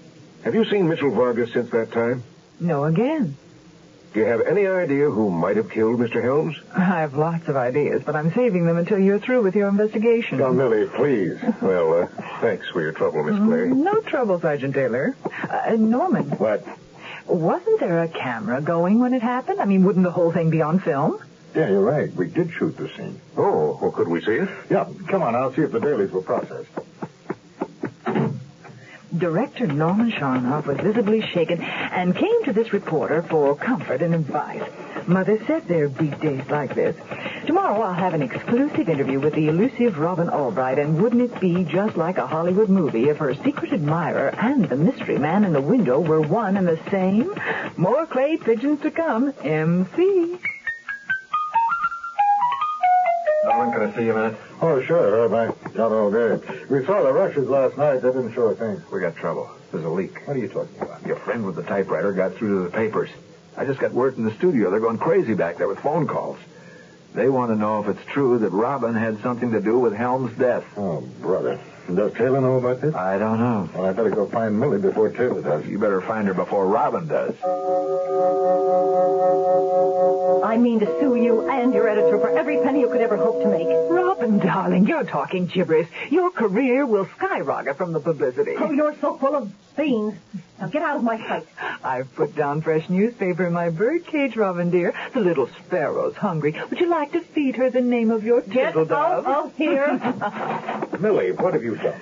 Have 0.44 0.54
you 0.54 0.64
seen 0.64 0.88
Mitchell 0.88 1.10
Vargas 1.10 1.52
since 1.52 1.70
that 1.70 1.92
time? 1.92 2.22
No, 2.60 2.84
again. 2.84 3.36
Do 4.14 4.21
you 4.21 4.26
have 4.26 4.42
any 4.42 4.64
idea 4.68 5.11
who 5.11 5.28
might 5.28 5.56
have 5.56 5.68
killed 5.68 5.99
Mr. 5.99 6.23
Helms? 6.23 6.56
I 6.73 6.85
have 6.85 7.14
lots 7.14 7.49
of 7.49 7.56
ideas, 7.56 8.00
but 8.06 8.14
I'm 8.14 8.33
saving 8.33 8.64
them 8.64 8.76
until 8.76 8.97
you're 9.00 9.18
through 9.18 9.42
with 9.42 9.56
your 9.56 9.68
investigation. 9.68 10.38
Now, 10.38 10.52
Millie, 10.52 10.87
please. 10.87 11.37
Well, 11.61 12.02
uh, 12.04 12.06
thanks 12.40 12.68
for 12.71 12.80
your 12.80 12.92
trouble, 12.92 13.25
Miss 13.25 13.37
Clay. 13.37 13.66
No 13.66 14.00
trouble, 14.02 14.38
Sergeant 14.38 14.73
Taylor. 14.73 15.16
Uh, 15.50 15.75
Norman. 15.76 16.30
What? 16.30 16.64
Wasn't 17.26 17.80
there 17.80 18.04
a 18.04 18.09
camera 18.09 18.61
going 18.61 19.00
when 19.00 19.14
it 19.14 19.23
happened? 19.23 19.61
I 19.61 19.64
mean, 19.64 19.83
wouldn't 19.83 20.04
the 20.04 20.12
whole 20.12 20.30
thing 20.30 20.49
be 20.49 20.62
on 20.62 20.78
film? 20.78 21.18
Yeah, 21.56 21.71
you're 21.71 21.83
right. 21.83 22.12
We 22.14 22.28
did 22.28 22.52
shoot 22.52 22.76
the 22.76 22.88
scene. 22.90 23.21
Oh, 23.37 23.78
well, 23.83 23.90
could 23.90 24.06
we 24.06 24.21
see 24.21 24.35
it? 24.37 24.49
Yeah, 24.71 24.88
come 25.09 25.23
on. 25.23 25.35
I'll 25.35 25.52
see 25.52 25.62
if 25.62 25.73
the 25.73 25.80
dailies 25.80 26.12
were 26.12 26.23
processed. 26.23 26.71
Director 29.16 29.68
Norman 29.68 30.11
Sharnoff 30.11 30.66
was 30.66 30.78
visibly 30.78 31.21
shaken 31.21 31.61
and 31.61 32.16
came 32.16 32.44
to 32.44 32.52
this 32.52 32.73
reporter 32.73 33.23
for 33.23 33.54
comfort 33.54 34.02
and 34.02 34.14
advice. 34.14 34.62
Mother 35.06 35.38
said 35.47 35.68
there'd 35.68 35.97
be 35.97 36.09
days 36.09 36.49
like 36.49 36.75
this. 36.75 36.97
Tomorrow 37.47 37.80
I'll 37.80 37.94
have 37.94 38.14
an 38.14 38.23
exclusive 38.23 38.88
interview 38.88 39.21
with 39.21 39.35
the 39.35 39.49
elusive 39.49 39.99
Robin 39.99 40.28
Albright, 40.28 40.78
and 40.78 41.00
wouldn't 41.00 41.30
it 41.30 41.40
be 41.40 41.64
just 41.64 41.97
like 41.97 42.18
a 42.18 42.26
Hollywood 42.26 42.68
movie 42.68 43.09
if 43.09 43.18
her 43.18 43.35
secret 43.35 43.73
admirer 43.73 44.35
and 44.37 44.68
the 44.68 44.76
mystery 44.76 45.18
man 45.18 45.44
in 45.44 45.52
the 45.52 45.61
window 45.61 46.00
were 46.00 46.21
one 46.21 46.56
and 46.56 46.66
the 46.66 46.80
same? 46.90 47.33
More 47.76 48.06
clay 48.06 48.37
pigeons 48.37 48.80
to 48.80 48.90
come. 48.90 49.33
MC. 49.42 50.38
Norman, 53.44 53.72
can 53.72 53.82
I 53.82 53.96
see 53.96 54.06
you 54.06 54.12
a 54.12 54.14
minute? 54.16 54.40
Oh, 54.60 54.82
sure, 54.82 55.28
Herb. 55.28 55.34
I 55.34 55.46
got 55.70 55.92
all 55.92 56.10
day. 56.10 56.40
We 56.70 56.84
saw 56.84 57.02
the 57.02 57.12
rushes 57.12 57.48
last 57.48 57.76
night. 57.76 57.98
They 58.02 58.08
didn't 58.10 58.32
show 58.34 58.46
a 58.46 58.54
thing. 58.54 58.82
We 58.92 59.00
got 59.00 59.16
trouble. 59.16 59.50
There's 59.70 59.84
a 59.84 59.88
leak. 59.88 60.26
What 60.26 60.36
are 60.36 60.40
you 60.40 60.48
talking 60.48 60.80
about? 60.80 61.06
Your 61.06 61.16
friend 61.16 61.44
with 61.44 61.56
the 61.56 61.62
typewriter 61.62 62.12
got 62.12 62.34
through 62.34 62.58
to 62.58 62.64
the 62.64 62.70
papers. 62.70 63.10
I 63.56 63.64
just 63.64 63.80
got 63.80 63.92
word 63.92 64.14
from 64.14 64.24
the 64.24 64.34
studio. 64.34 64.70
They're 64.70 64.80
going 64.80 64.98
crazy 64.98 65.34
back 65.34 65.58
there 65.58 65.68
with 65.68 65.80
phone 65.80 66.06
calls. 66.06 66.38
They 67.14 67.28
want 67.28 67.52
to 67.52 67.56
know 67.56 67.80
if 67.84 67.88
it's 67.96 68.04
true 68.06 68.38
that 68.38 68.50
Robin 68.50 68.94
had 68.94 69.20
something 69.22 69.52
to 69.52 69.60
do 69.60 69.78
with 69.78 69.92
Helm's 69.94 70.36
death. 70.36 70.64
Oh, 70.76 71.02
brother. 71.20 71.60
Does 71.92 72.12
Taylor 72.14 72.40
know 72.40 72.56
about 72.56 72.80
this? 72.80 72.94
I 72.94 73.18
don't 73.18 73.38
know. 73.38 73.68
Well, 73.74 73.86
I 73.86 73.92
better 73.92 74.10
go 74.10 74.26
find 74.26 74.58
Millie 74.58 74.80
before 74.80 75.10
Taylor 75.10 75.42
does. 75.42 75.66
You 75.66 75.78
better 75.78 76.00
find 76.00 76.26
her 76.26 76.34
before 76.34 76.66
Robin 76.66 77.06
does. 77.06 77.34
I 80.54 80.56
mean 80.56 80.78
to 80.78 80.87
sue 81.00 81.16
you 81.16 81.50
and 81.50 81.75
your 81.75 81.88
editor 81.88 82.16
for 82.16 82.38
every 82.38 82.58
penny 82.58 82.78
you 82.78 82.88
could 82.88 83.00
ever 83.00 83.16
hope 83.16 83.42
to 83.42 83.49
make. 83.49 83.66
Robin, 83.90 84.38
darling, 84.38 84.87
you're 84.87 85.02
talking 85.02 85.46
gibberish. 85.46 85.88
Your 86.11 86.30
career 86.30 86.87
will 86.87 87.08
skyrocket 87.16 87.76
from 87.76 87.92
the 87.92 87.99
publicity. 87.99 88.52
Oh, 88.56 88.70
you're 88.70 88.94
so 89.00 89.18
full 89.18 89.34
of 89.34 89.52
beans. 89.76 90.14
Now 90.61 90.68
get 90.68 90.82
out 90.82 90.94
of 90.94 91.02
my 91.02 91.18
sight. 91.18 91.49
I've 91.82 92.14
put 92.14 92.37
down 92.37 92.62
fresh 92.62 92.88
newspaper 92.88 93.44
in 93.49 93.52
my 93.52 93.70
birdcage, 93.70 94.37
Robin 94.37 94.70
dear. 94.70 94.94
The 95.12 95.18
little 95.18 95.49
sparrow's 95.66 96.14
hungry. 96.14 96.54
Would 96.70 96.78
you 96.78 96.87
like 96.87 97.11
to 97.12 97.20
feed 97.20 97.56
her 97.56 97.68
the 97.70 97.80
name 97.80 98.12
of 98.12 98.23
your 98.23 98.40
Get 98.40 98.75
turtle 98.75 98.84
dove? 98.84 99.26
out 99.26 99.46
of 99.46 99.56
here. 99.56 99.88
Millie, 101.00 101.32
what 101.32 101.54
have 101.54 101.64
you 101.64 101.75
done? 101.75 101.99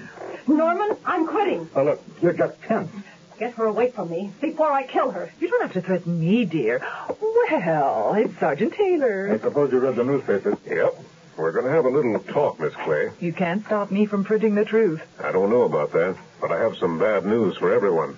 Norman, 0.46 0.94
I'm 1.06 1.26
quitting. 1.26 1.70
Oh, 1.74 1.84
look, 1.84 2.02
you're 2.20 2.34
just 2.34 2.60
tense. 2.64 2.90
Get 3.38 3.54
her 3.54 3.64
away 3.64 3.90
from 3.90 4.10
me 4.10 4.32
before 4.40 4.70
I 4.70 4.86
kill 4.86 5.10
her. 5.10 5.30
You 5.40 5.48
don't 5.48 5.62
have 5.62 5.72
to 5.72 5.80
threaten 5.82 6.20
me, 6.20 6.44
dear. 6.44 6.80
Well, 7.20 8.14
it's 8.14 8.38
Sergeant 8.38 8.74
Taylor. 8.74 9.30
I 9.32 9.38
suppose 9.38 9.72
you 9.72 9.78
read 9.78 9.96
the 9.96 10.04
newspapers. 10.04 10.56
Yep. 10.66 10.94
We're 11.36 11.52
going 11.52 11.64
to 11.64 11.70
have 11.70 11.84
a 11.86 11.88
little 11.90 12.18
talk, 12.20 12.60
Miss 12.60 12.74
Clay. 12.74 13.10
You 13.20 13.32
can't 13.32 13.64
stop 13.64 13.90
me 13.90 14.06
from 14.06 14.22
printing 14.24 14.54
the 14.54 14.64
truth. 14.64 15.02
I 15.18 15.32
don't 15.32 15.50
know 15.50 15.62
about 15.62 15.92
that, 15.92 16.16
but 16.40 16.52
I 16.52 16.60
have 16.60 16.76
some 16.76 16.98
bad 16.98 17.24
news 17.24 17.56
for 17.56 17.72
everyone. 17.72 18.16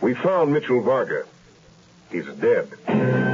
We 0.00 0.14
found 0.14 0.52
Mitchell 0.52 0.80
Varga. 0.80 1.24
He's 2.10 2.26
dead. 2.26 3.27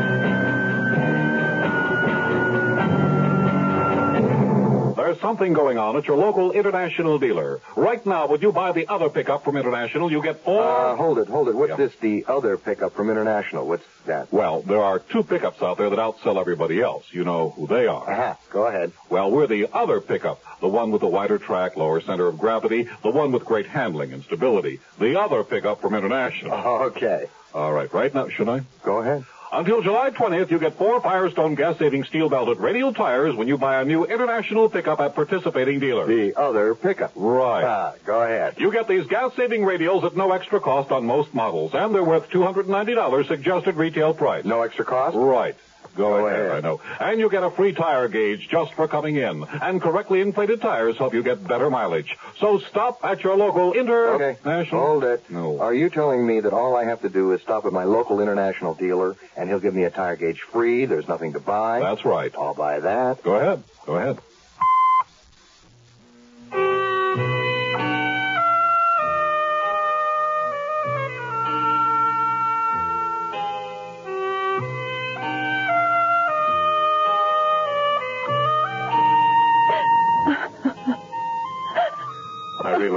There's 5.15 5.23
something 5.23 5.53
going 5.53 5.79
on 5.79 5.97
at 5.97 6.09
your 6.09 6.17
local 6.17 6.51
International 6.51 7.21
dealer. 7.21 7.61
Right 7.77 8.05
now, 8.05 8.27
would 8.27 8.43
you 8.43 8.51
buy 8.51 8.73
the 8.73 8.89
other 8.89 9.09
pickup 9.09 9.45
from 9.45 9.57
International, 9.57 10.11
you 10.11 10.21
get 10.21 10.43
four... 10.43 10.61
Uh, 10.61 10.97
hold 10.97 11.21
it, 11.21 11.29
hold 11.29 11.49
it. 11.49 11.55
What's 11.55 11.77
this, 11.77 11.95
the 12.01 12.25
other 12.27 12.57
pickup 12.57 12.95
from 12.97 13.11
International? 13.11 13.65
What's 13.65 13.85
that? 14.07 14.33
Well, 14.33 14.63
there 14.63 14.83
are 14.83 14.99
two 14.99 15.23
pickups 15.23 15.63
out 15.63 15.79
there 15.79 15.89
that 15.89 16.01
outsell 16.01 16.41
everybody 16.41 16.83
else. 16.83 17.05
You 17.13 17.23
know 17.23 17.51
who 17.51 17.69
they 17.69 17.87
are. 17.87 18.11
Uh-huh. 18.11 18.35
Go 18.51 18.67
ahead. 18.67 18.91
Well, 19.09 19.31
we're 19.31 19.47
the 19.47 19.69
other 19.73 20.01
pickup. 20.01 20.43
The 20.61 20.67
one 20.67 20.91
with 20.91 21.03
the 21.03 21.07
wider 21.07 21.39
track, 21.39 21.77
lower 21.77 22.01
center 22.01 22.27
of 22.27 22.37
gravity, 22.37 22.89
the 23.05 23.13
one 23.13 23.31
with 23.31 23.45
great 23.45 23.67
handling 23.67 24.13
and 24.13 24.25
stability. 24.25 24.81
The 24.99 25.21
other 25.21 25.45
pickup 25.45 25.81
from 25.81 25.95
International. 25.95 26.55
Okay. 26.95 27.27
All 27.55 27.73
right, 27.73 27.93
right 27.95 28.13
now, 28.13 28.29
should 28.29 28.49
I? 28.49 28.63
Go 28.83 29.01
ahead. 29.01 29.25
Until 29.55 29.83
July 29.83 30.11
20th, 30.11 30.51
you 30.51 30.59
get 30.59 30.77
four 30.77 31.01
Firestone 31.01 31.55
gas-saving 31.55 32.03
steel-belted 32.05 32.59
radial 32.59 32.93
tires 32.93 33.37
when 33.37 33.47
you 33.47 33.57
buy 33.57 33.81
a 33.81 33.85
new 33.85 34.05
International 34.05 34.69
pickup 34.69 34.99
at 34.99 35.15
participating 35.15 35.79
dealers. 35.79 36.09
The 36.09 36.37
other 36.37 36.75
pickup. 36.75 37.13
Right. 37.15 37.63
Ah, 37.63 37.93
go 38.05 38.21
ahead. 38.21 38.57
You 38.59 38.73
get 38.73 38.89
these 38.89 39.07
gas-saving 39.07 39.61
radials 39.61 40.03
at 40.03 40.17
no 40.17 40.33
extra 40.33 40.59
cost 40.59 40.91
on 40.91 41.07
most 41.07 41.33
models, 41.35 41.73
and 41.73 41.95
they're 41.95 42.03
worth 42.03 42.31
$290 42.31 43.29
suggested 43.29 43.77
retail 43.77 44.13
price. 44.13 44.45
No 44.45 44.63
extra 44.63 44.85
cost? 44.85 45.17
Right. 45.17 45.55
Go, 45.97 46.27
ahead. 46.27 46.51
I 46.51 46.61
know. 46.61 46.81
And 47.01 47.21
you 47.21 47.31
get 47.31 47.43
a 47.43 47.51
free 47.51 47.73
tire 47.73 48.09
gauge 48.09 48.49
just 48.49 48.75
for 48.75 48.89
coming 48.89 49.17
in. 49.17 49.45
And 49.45 49.81
correctly 49.81 50.21
inflated 50.21 50.61
tires 50.61 50.97
help 50.99 51.15
you 51.15 51.23
get 51.23 51.47
better 51.47 51.71
mileage. 51.71 52.17
So 52.41 52.59
stop 52.71 53.05
at 53.05 53.23
your 53.23 53.37
local 53.37 53.71
Okay. 53.71 53.79
International... 53.81 54.87
Hold 54.87 55.05
it. 55.05 55.31
No. 55.31 55.61
Are 55.61 55.75
you 55.75 55.91
telling 55.91 56.27
me 56.27 56.41
that 56.41 56.53
all 56.53 56.77
I 56.77 56.85
have 56.85 57.03
to 57.03 57.09
do 57.09 57.33
is 57.33 57.43
stop 57.43 57.65
at 57.65 57.73
my 57.73 57.85
local 57.85 58.21
international 58.21 58.75
dealer 58.75 59.17
and 59.37 59.49
he'll 59.49 59.61
give 59.61 59.75
me 59.75 59.85
a 59.85 59.91
tire 59.91 60.17
gauge 60.17 60.41
free? 60.53 60.87
There's 60.87 61.09
nothing 61.09 61.33
to 61.35 61.41
buy? 61.41 61.81
That's 61.81 62.05
right. 62.05 62.35
I'll 62.37 62.55
buy 62.55 62.81
that. 62.81 63.23
Go 63.23 63.35
ahead. 63.35 63.63
Go 63.87 63.97
ahead. 63.97 64.19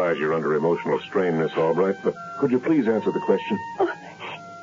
Realize 0.08 0.22
you're 0.22 0.34
under 0.34 0.56
emotional 0.56 1.00
strain, 1.02 1.38
Miss 1.38 1.52
Albright, 1.54 1.98
but 2.04 2.16
could 2.40 2.52
you 2.52 2.60
please 2.60 2.88
answer 2.88 3.12
the 3.12 3.20
question? 3.20 3.60
Oh, 3.80 3.94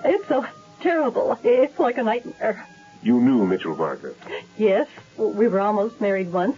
it's 0.05 0.27
so 0.29 0.47
terrible. 0.81 1.39
It's 1.43 1.79
like 1.79 1.99
a 1.99 2.03
nightmare. 2.03 2.67
You 3.03 3.21
knew 3.21 3.47
Mitchell 3.47 3.75
Varga. 3.75 4.15
Yes, 4.57 4.89
we 5.19 5.49
were 5.49 5.61
almost 5.61 6.01
married 6.01 6.33
once. 6.33 6.57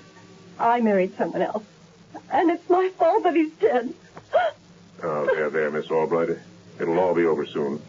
I 0.58 0.80
married 0.80 1.16
someone 1.16 1.42
else. 1.42 1.64
And 2.30 2.50
it's 2.50 2.68
my 2.70 2.90
fault 2.96 3.24
that 3.24 3.34
he's 3.34 3.52
dead. 3.54 3.92
Oh, 5.02 5.26
there, 5.26 5.50
there, 5.50 5.70
Miss 5.70 5.90
Albright. 5.90 6.38
It'll 6.80 6.98
all 6.98 7.14
be 7.14 7.24
over 7.26 7.44
soon. 7.46 7.82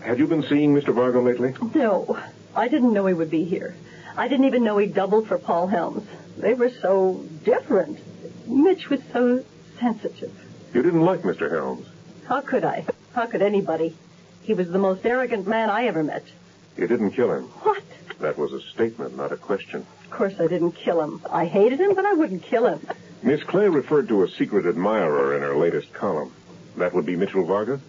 Have 0.00 0.18
you 0.18 0.26
been 0.26 0.44
seeing 0.44 0.74
Mr. 0.74 0.94
Vargo 0.94 1.24
lately? 1.24 1.54
No, 1.74 2.18
I 2.54 2.68
didn't 2.68 2.92
know 2.92 3.06
he 3.06 3.14
would 3.14 3.30
be 3.30 3.44
here. 3.44 3.74
I 4.16 4.28
didn't 4.28 4.46
even 4.46 4.62
know 4.62 4.78
he 4.78 4.86
doubled 4.86 5.26
for 5.26 5.38
Paul 5.38 5.66
Helms. 5.66 6.06
They 6.38 6.54
were 6.54 6.70
so 6.70 7.24
different. 7.44 7.98
Mitch 8.46 8.88
was 8.88 9.00
so 9.12 9.44
sensitive. 9.78 10.32
You 10.74 10.82
didn't 10.82 11.02
like 11.04 11.20
Mr. 11.22 11.50
Helms. 11.50 11.86
How 12.26 12.40
could 12.40 12.64
I? 12.64 12.84
How 13.14 13.26
could 13.26 13.42
anybody? 13.42 13.96
He 14.42 14.54
was 14.54 14.68
the 14.70 14.78
most 14.78 15.04
arrogant 15.06 15.46
man 15.46 15.70
I 15.70 15.86
ever 15.86 16.02
met. 16.02 16.24
You 16.76 16.86
didn't 16.86 17.12
kill 17.12 17.32
him. 17.32 17.44
What? 17.62 17.82
That 18.20 18.38
was 18.38 18.52
a 18.52 18.60
statement, 18.60 19.16
not 19.16 19.32
a 19.32 19.36
question. 19.36 19.86
Of 20.04 20.10
course 20.10 20.34
I 20.38 20.46
didn't 20.46 20.72
kill 20.72 21.00
him. 21.00 21.22
I 21.30 21.46
hated 21.46 21.80
him, 21.80 21.94
but 21.94 22.04
I 22.04 22.12
wouldn't 22.14 22.42
kill 22.42 22.66
him. 22.66 22.80
Miss 23.22 23.42
Clay 23.42 23.68
referred 23.68 24.08
to 24.08 24.22
a 24.22 24.28
secret 24.28 24.66
admirer 24.66 25.34
in 25.36 25.42
her 25.42 25.56
latest 25.56 25.92
column. 25.92 26.32
That 26.76 26.92
would 26.94 27.06
be 27.06 27.16
Mitchell 27.16 27.44
Varga? 27.44 27.80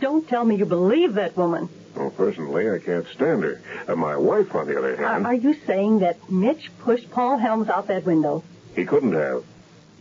Don't 0.00 0.26
tell 0.28 0.44
me 0.44 0.56
you 0.56 0.64
believe 0.64 1.14
that 1.14 1.36
woman. 1.36 1.68
Well, 1.94 2.10
personally, 2.10 2.70
I 2.70 2.78
can't 2.78 3.06
stand 3.08 3.42
her. 3.42 3.60
Uh, 3.88 3.96
my 3.96 4.16
wife, 4.16 4.54
on 4.54 4.66
the 4.68 4.78
other 4.78 4.94
Are, 4.94 5.12
hand, 5.12 5.26
are 5.26 5.34
you 5.34 5.54
saying 5.66 5.98
that 5.98 6.30
Mitch 6.30 6.70
pushed 6.78 7.10
Paul 7.10 7.36
Helms 7.38 7.68
out 7.68 7.88
that 7.88 8.04
window? 8.04 8.42
he 8.76 8.84
couldn't 8.84 9.12
have. 9.12 9.44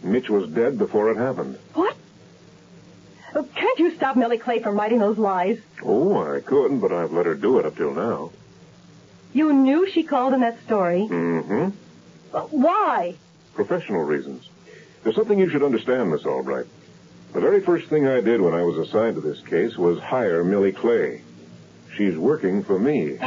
Mitch 0.04 0.30
was 0.30 0.50
dead 0.50 0.78
before 0.78 1.12
it 1.12 1.18
happened. 1.18 1.58
What? 1.74 1.96
Oh, 3.36 3.44
can't 3.44 3.80
you 3.80 3.96
stop 3.96 4.16
Millie 4.16 4.38
Clay 4.38 4.60
from 4.60 4.76
writing 4.76 5.00
those 5.00 5.18
lies? 5.18 5.60
Oh, 5.84 6.36
I 6.36 6.40
couldn't, 6.42 6.80
but 6.80 6.92
I've 6.92 7.12
let 7.12 7.26
her 7.26 7.36
do 7.36 7.60
it 7.60 7.66
up 7.66 7.76
till 7.76 7.94
now. 7.94 8.32
You 9.34 9.54
knew 9.54 9.90
she 9.92 10.04
called 10.04 10.34
in 10.34 10.42
that 10.42 10.58
story. 10.66 11.08
Mm-hmm. 11.10 11.70
Uh, 12.34 12.42
Why? 12.42 13.16
Professional 13.54 14.04
reasons. 14.04 14.48
There's 15.04 15.16
something 15.16 15.38
you 15.38 15.50
should 15.50 15.64
understand, 15.64 16.10
Miss 16.12 16.26
Albright. 16.26 16.66
The 17.34 17.40
very 17.42 17.62
first 17.62 17.88
thing 17.90 18.08
I 18.08 18.22
did 18.22 18.42
when 18.42 18.56
I 18.56 18.64
was 18.64 18.78
assigned 18.88 19.16
to 19.16 19.22
this 19.22 19.42
case 19.42 19.78
was 19.78 20.00
hire 20.00 20.44
Millie 20.44 20.72
Clay. 20.72 21.22
She's 21.96 22.18
working 22.18 22.64
for 22.64 22.80
me. 22.80 23.18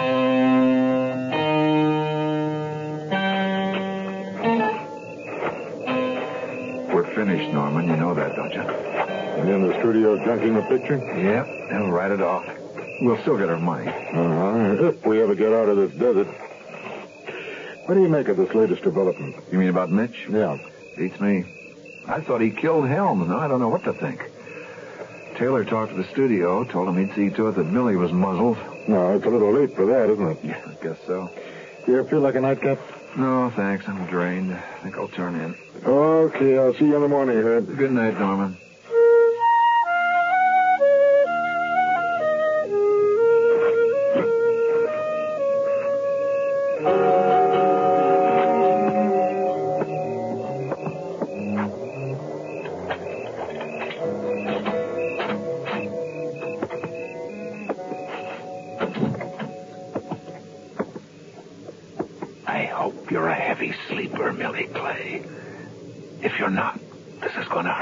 Studio 9.82 10.16
junking 10.18 10.54
the 10.54 10.62
picture? 10.62 10.96
Yep. 10.96 11.70
They'll 11.70 11.90
write 11.90 12.12
it 12.12 12.22
off. 12.22 12.46
We'll 13.00 13.20
still 13.22 13.36
get 13.36 13.50
our 13.50 13.58
money. 13.58 13.88
Uh-huh. 13.88 14.86
If 14.88 15.04
we 15.04 15.20
ever 15.20 15.34
get 15.34 15.52
out 15.52 15.68
of 15.68 15.76
this 15.76 15.90
desert. 15.98 16.28
What 17.86 17.96
do 17.96 18.00
you 18.00 18.08
make 18.08 18.28
of 18.28 18.36
this 18.36 18.54
latest 18.54 18.84
development? 18.84 19.34
You 19.50 19.58
mean 19.58 19.70
about 19.70 19.90
Mitch? 19.90 20.28
Yeah. 20.30 20.56
Beats 20.96 21.20
me. 21.20 21.44
I 22.06 22.20
thought 22.20 22.40
he 22.40 22.50
killed 22.50 22.86
Helms. 22.88 23.28
Now 23.28 23.38
I 23.38 23.48
don't 23.48 23.58
know 23.58 23.68
what 23.68 23.82
to 23.84 23.92
think. 23.92 24.30
Taylor 25.36 25.64
talked 25.64 25.90
to 25.90 25.96
the 25.96 26.08
studio, 26.12 26.62
told 26.62 26.88
him 26.88 26.96
he'd 26.96 27.14
see 27.16 27.34
to 27.34 27.48
it 27.48 27.56
that 27.56 27.64
Millie 27.64 27.96
was 27.96 28.12
muzzled. 28.12 28.58
No, 28.86 29.16
it's 29.16 29.26
a 29.26 29.30
little 29.30 29.52
late 29.52 29.74
for 29.74 29.86
that, 29.86 30.10
isn't 30.10 30.28
it? 30.28 30.38
Yeah, 30.44 30.62
I 30.64 30.84
guess 30.84 30.98
so. 31.06 31.28
Do 31.86 31.92
you 31.92 32.04
feel 32.04 32.20
like 32.20 32.36
a 32.36 32.40
nightcap? 32.40 32.78
No, 33.16 33.50
thanks. 33.56 33.88
I'm 33.88 34.06
drained. 34.06 34.52
I 34.54 34.60
think 34.82 34.96
I'll 34.96 35.08
turn 35.08 35.34
in. 35.34 35.56
Okay, 35.84 36.56
I'll 36.58 36.74
see 36.74 36.86
you 36.86 36.94
in 36.96 37.02
the 37.02 37.08
morning, 37.08 37.36
Herb. 37.36 37.76
Good 37.76 37.90
night, 37.90 38.18
Norman. 38.18 38.56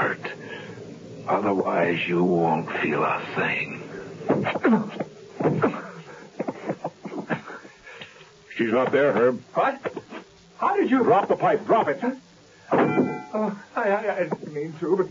Hurt. 0.01 0.31
Otherwise, 1.27 2.07
you 2.07 2.23
won't 2.23 2.69
feel 2.81 3.03
a 3.03 3.21
thing. 3.35 3.77
She's 8.55 8.71
not 8.71 8.91
there, 8.91 9.13
Herb. 9.13 9.41
What? 9.53 9.79
How 10.57 10.75
did 10.75 10.89
you... 10.89 11.03
Drop 11.03 11.27
the 11.27 11.35
pipe. 11.35 11.65
Drop 11.65 11.87
it. 11.87 12.01
Oh, 13.33 13.59
I, 13.75 13.81
I, 13.81 14.17
I 14.17 14.23
didn't 14.23 14.53
mean 14.53 14.73
to, 14.79 14.97
but... 14.97 15.07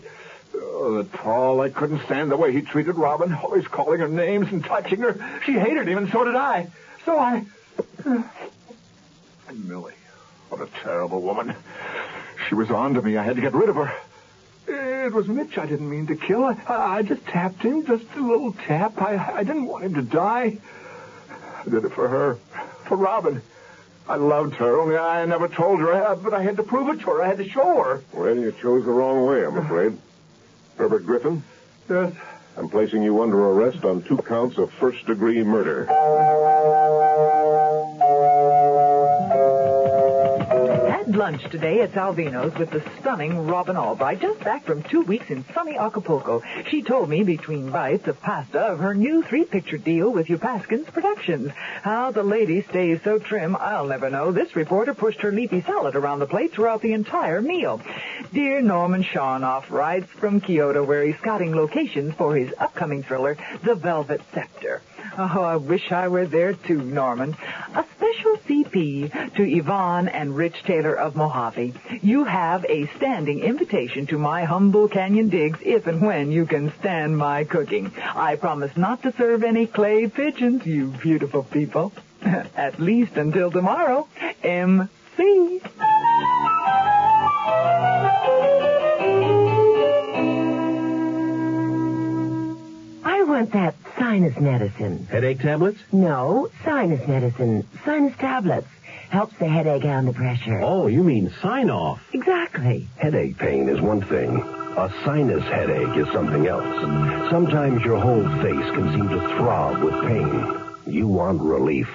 Oh, 0.61 0.97
that 0.97 1.11
Paul, 1.13 1.61
I 1.61 1.69
couldn't 1.69 2.03
stand 2.05 2.29
the 2.29 2.37
way 2.37 2.51
he 2.51 2.61
treated 2.61 2.97
Robin, 2.97 3.33
always 3.33 3.65
calling 3.67 4.01
her 4.01 4.09
names 4.09 4.51
and 4.51 4.63
touching 4.63 4.99
her. 4.99 5.13
She 5.45 5.53
hated 5.53 5.87
him, 5.87 5.97
and 5.99 6.11
so 6.11 6.25
did 6.25 6.35
I. 6.35 6.69
So 7.05 7.17
I... 7.17 7.45
And 8.05 9.65
Millie, 9.67 9.93
what 10.49 10.61
a 10.61 10.67
terrible 10.83 11.21
woman. 11.21 11.55
She 12.49 12.55
was 12.55 12.69
on 12.69 12.95
to 12.95 13.01
me. 13.01 13.15
I 13.15 13.23
had 13.23 13.37
to 13.37 13.41
get 13.41 13.53
rid 13.53 13.69
of 13.69 13.75
her. 13.75 13.93
It 15.03 15.13
was 15.13 15.27
Mitch 15.27 15.57
I 15.57 15.65
didn't 15.65 15.89
mean 15.89 16.05
to 16.07 16.15
kill. 16.15 16.45
I, 16.45 16.55
I 16.67 17.01
just 17.01 17.25
tapped 17.25 17.63
him, 17.63 17.85
just 17.85 18.05
a 18.15 18.21
little 18.21 18.53
tap. 18.53 19.01
I, 19.01 19.37
I 19.37 19.43
didn't 19.43 19.65
want 19.65 19.83
him 19.83 19.95
to 19.95 20.03
die. 20.03 20.59
I 21.29 21.63
did 21.69 21.85
it 21.85 21.91
for 21.93 22.07
her, 22.07 22.35
for 22.85 22.97
Robin. 22.97 23.41
I 24.07 24.15
loved 24.15 24.55
her, 24.55 24.79
only 24.79 24.97
I 24.97 25.25
never 25.25 25.47
told 25.47 25.79
her, 25.79 25.91
uh, 25.91 26.15
but 26.15 26.33
I 26.35 26.43
had 26.43 26.57
to 26.57 26.63
prove 26.63 26.89
it 26.89 26.99
to 27.01 27.05
her. 27.07 27.23
I 27.23 27.27
had 27.27 27.37
to 27.37 27.49
show 27.49 27.83
her. 27.83 28.03
Well, 28.13 28.35
you 28.35 28.51
chose 28.61 28.85
the 28.85 28.91
wrong 28.91 29.25
way, 29.25 29.43
I'm 29.43 29.57
afraid. 29.57 29.97
Herbert 30.77 31.05
Griffin, 31.05 31.43
Yes. 31.89 32.13
I'm 32.57 32.69
placing 32.69 33.01
you 33.01 33.21
under 33.23 33.39
arrest 33.39 33.83
on 33.85 34.03
two 34.03 34.17
counts 34.17 34.57
of 34.57 34.71
first 34.73 35.05
degree 35.05 35.41
murder. 35.43 35.87
Lunch 41.15 41.43
today 41.49 41.81
at 41.81 41.93
Salvino's 41.93 42.53
with 42.55 42.71
the 42.71 42.83
stunning 42.99 43.47
Robin 43.47 43.75
Albright, 43.75 44.21
just 44.21 44.39
back 44.41 44.65
from 44.65 44.83
two 44.83 45.01
weeks 45.01 45.29
in 45.29 45.45
sunny 45.53 45.77
Acapulco. 45.77 46.41
She 46.69 46.81
told 46.81 47.09
me 47.09 47.23
between 47.23 47.69
bites 47.69 48.07
of 48.07 48.21
pasta 48.21 48.59
of 48.59 48.79
her 48.79 48.93
new 48.93 49.21
three-picture 49.23 49.77
deal 49.77 50.11
with 50.11 50.27
Upaskins 50.27 50.91
Productions. 50.91 51.51
How 51.81 52.11
the 52.11 52.23
lady 52.23 52.61
stays 52.61 53.01
so 53.03 53.19
trim, 53.19 53.55
I'll 53.55 53.87
never 53.87 54.09
know. 54.09 54.31
This 54.31 54.55
reporter 54.55 54.93
pushed 54.93 55.21
her 55.21 55.31
leafy 55.31 55.61
salad 55.61 55.95
around 55.95 56.19
the 56.19 56.27
plate 56.27 56.53
throughout 56.53 56.81
the 56.81 56.93
entire 56.93 57.41
meal. 57.41 57.81
Dear 58.33 58.61
Norman 58.61 59.03
Sharnoff 59.03 59.69
writes 59.69 60.09
from 60.19 60.41
Kyoto, 60.41 60.83
where 60.83 61.03
he's 61.03 61.17
scouting 61.17 61.55
locations 61.55 62.13
for 62.15 62.35
his 62.35 62.53
upcoming 62.57 63.03
thriller, 63.03 63.37
The 63.63 63.75
Velvet 63.75 64.21
Scepter. 64.33 64.81
Oh, 65.17 65.43
I 65.43 65.57
wish 65.57 65.91
I 65.91 66.07
were 66.07 66.25
there 66.25 66.53
too, 66.53 66.81
Norman. 66.81 67.35
A 67.75 67.85
special 67.95 68.37
CP 68.37 69.35
to 69.35 69.43
Yvonne 69.43 70.07
and 70.07 70.35
Rich 70.35 70.63
Taylor 70.63 70.95
of 70.95 71.15
Mojave. 71.15 71.73
You 72.01 72.23
have 72.23 72.65
a 72.65 72.87
standing 72.97 73.39
invitation 73.39 74.07
to 74.07 74.17
my 74.17 74.43
humble 74.43 74.87
canyon 74.87 75.29
digs 75.29 75.59
if 75.63 75.87
and 75.87 76.01
when 76.01 76.31
you 76.31 76.45
can 76.45 76.71
stand 76.79 77.17
my 77.17 77.43
cooking. 77.43 77.91
I 78.15 78.35
promise 78.35 78.75
not 78.77 79.03
to 79.03 79.13
serve 79.13 79.43
any 79.43 79.67
clay 79.67 80.07
pigeons, 80.07 80.65
you 80.65 80.87
beautiful 80.87 81.43
people. 81.43 81.91
At 82.55 82.79
least 82.79 83.17
until 83.17 83.51
tomorrow. 83.51 84.07
M.C. 84.43 85.61
I 93.03 93.23
want 93.23 93.51
that 93.53 93.80
sinus 94.11 94.37
medicine. 94.41 95.07
Headache 95.09 95.39
tablets? 95.39 95.79
No, 95.93 96.49
sinus 96.65 97.07
medicine. 97.07 97.65
Sinus 97.85 98.13
tablets. 98.17 98.67
Helps 99.09 99.37
the 99.37 99.47
headache 99.47 99.85
and 99.85 100.05
the 100.05 100.11
pressure. 100.11 100.59
Oh, 100.61 100.87
you 100.87 101.01
mean 101.01 101.33
Sine-Off. 101.41 102.01
Exactly. 102.11 102.87
Headache 102.97 103.37
pain 103.37 103.69
is 103.69 103.79
one 103.79 104.01
thing. 104.01 104.35
A 104.75 104.93
sinus 105.05 105.43
headache 105.45 105.95
is 105.95 106.11
something 106.11 106.45
else. 106.45 107.29
Sometimes 107.29 107.85
your 107.85 107.99
whole 107.99 108.27
face 108.41 108.71
can 108.75 108.91
seem 108.91 109.07
to 109.07 109.19
throb 109.37 109.81
with 109.81 109.93
pain. 110.05 110.93
You 110.93 111.07
want 111.07 111.41
relief. 111.41 111.89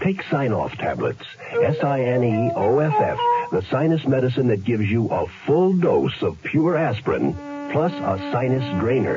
Take 0.00 0.24
Sine-Off 0.24 0.76
tablets. 0.76 1.24
S-I-N-E-O-F-F. 1.52 3.18
The 3.50 3.66
sinus 3.70 4.06
medicine 4.06 4.48
that 4.48 4.62
gives 4.62 4.90
you 4.90 5.08
a 5.08 5.26
full 5.46 5.72
dose 5.72 6.20
of 6.20 6.42
pure 6.42 6.76
aspirin 6.76 7.32
plus 7.72 7.92
a 7.92 8.18
sinus 8.30 8.78
drainer. 8.78 9.16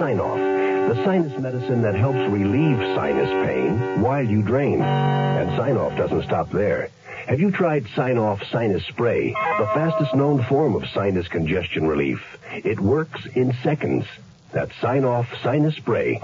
Sine-Off. 0.00 0.59
The 0.88 1.04
sinus 1.04 1.38
medicine 1.38 1.82
that 1.82 1.94
helps 1.94 2.18
relieve 2.30 2.78
sinus 2.96 3.30
pain 3.46 4.02
while 4.02 4.24
you 4.24 4.42
drain. 4.42 4.80
And 4.82 5.56
Sine-Off 5.56 5.96
doesn't 5.96 6.24
stop 6.24 6.50
there. 6.50 6.90
Have 7.26 7.38
you 7.38 7.50
tried 7.50 7.86
Sine-Off 7.94 8.42
Sinus 8.50 8.84
Spray, 8.86 9.30
the 9.30 9.70
fastest 9.74 10.14
known 10.14 10.42
form 10.44 10.74
of 10.74 10.88
sinus 10.92 11.28
congestion 11.28 11.86
relief? 11.86 12.22
It 12.50 12.80
works 12.80 13.24
in 13.34 13.54
seconds. 13.62 14.06
That's 14.52 14.74
Sine-Off 14.80 15.28
Sinus 15.42 15.76
Spray. 15.76 16.20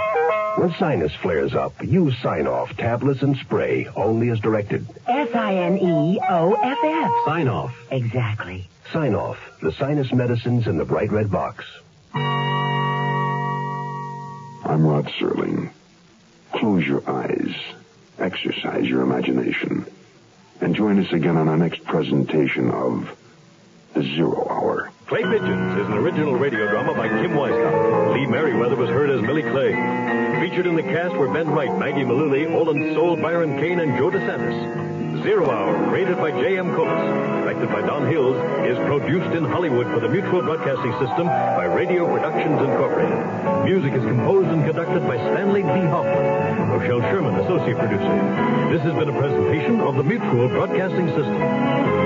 When 0.57 0.75
sinus 0.79 1.15
flares 1.15 1.55
up, 1.55 1.75
use 1.85 2.17
Sine-Off 2.23 2.77
tablets 2.77 3.23
and 3.23 3.37
spray 3.37 3.89
only 3.95 4.31
as 4.31 4.41
directed. 4.41 4.87
S-I-N-E-O-F-F. 5.07 7.13
Sine-Off. 7.27 7.75
Exactly. 7.91 8.67
Sine-Off, 8.91 9.39
the 9.61 9.73
sinus 9.73 10.13
medicines 10.13 10.67
in 10.67 10.79
the 10.79 10.85
bright 10.85 11.13
red 11.13 11.31
box. 11.31 11.65
I'm 14.67 14.85
Rod 14.85 15.07
Serling. 15.21 15.71
Close 16.53 16.85
your 16.85 17.09
eyes, 17.09 17.55
exercise 18.19 18.85
your 18.85 19.03
imagination, 19.03 19.87
and 20.61 20.75
join 20.75 20.99
us 20.99 21.13
again 21.13 21.37
on 21.37 21.49
our 21.49 21.57
next 21.57 21.85
presentation 21.85 22.73
of 22.73 23.17
The 23.95 24.03
Zero 24.03 24.49
Hour. 24.51 24.91
Clay 25.07 25.23
Pigeons 25.23 25.79
is 25.81 25.87
an 25.87 25.93
original 25.93 26.35
radio 26.35 26.69
drama 26.69 26.95
by 26.95 27.07
Kim 27.09 27.31
Weiskopf. 27.33 28.15
Lee 28.15 28.27
Meriwether 28.27 28.75
was 28.75 28.91
heard 28.91 29.11
as 29.11 29.23
Millie 29.23 29.43
Clay. 29.43 29.71
Featured 30.41 30.67
in 30.67 30.75
the 30.75 30.83
cast 30.83 31.15
were 31.15 31.33
Ben 31.33 31.49
Wright, 31.49 31.79
Maggie 31.79 32.03
Malooly, 32.03 32.49
Olan 32.49 32.93
Soule, 32.93 33.17
Byron 33.17 33.57
Kane, 33.59 33.79
and 33.79 33.97
Joe 33.97 34.11
DeSantis. 34.11 34.96
Zero 35.27 35.51
Hour, 35.51 35.89
created 35.91 36.19
by 36.19 36.31
J.M. 36.31 36.73
Coates, 36.77 37.03
directed 37.43 37.69
by 37.73 37.81
Don 37.81 38.07
Hills, 38.07 38.37
is 38.65 38.79
produced 38.87 39.35
in 39.35 39.43
Hollywood 39.43 39.89
for 39.89 39.99
the 39.99 40.09
Mutual 40.09 40.41
Broadcasting 40.41 40.93
System 41.05 41.27
by 41.27 41.65
Radio 41.65 42.07
Productions 42.07 42.61
Incorporated. 42.63 43.65
Music 43.65 43.93
is 43.95 44.05
composed 44.05 44.47
and 44.51 44.65
conducted 44.65 45.03
by 45.03 45.17
Stanley 45.17 45.63
B. 45.63 45.69
Hoffman. 45.91 46.71
Rochelle 46.71 47.01
Sherman, 47.11 47.35
associate 47.41 47.77
producer. 47.77 48.71
This 48.71 48.83
has 48.83 48.95
been 48.95 49.09
a 49.09 49.19
presentation 49.19 49.81
of 49.81 49.97
the 49.97 50.05
Mutual 50.05 50.47
Broadcasting 50.47 51.09
System. 51.09 52.06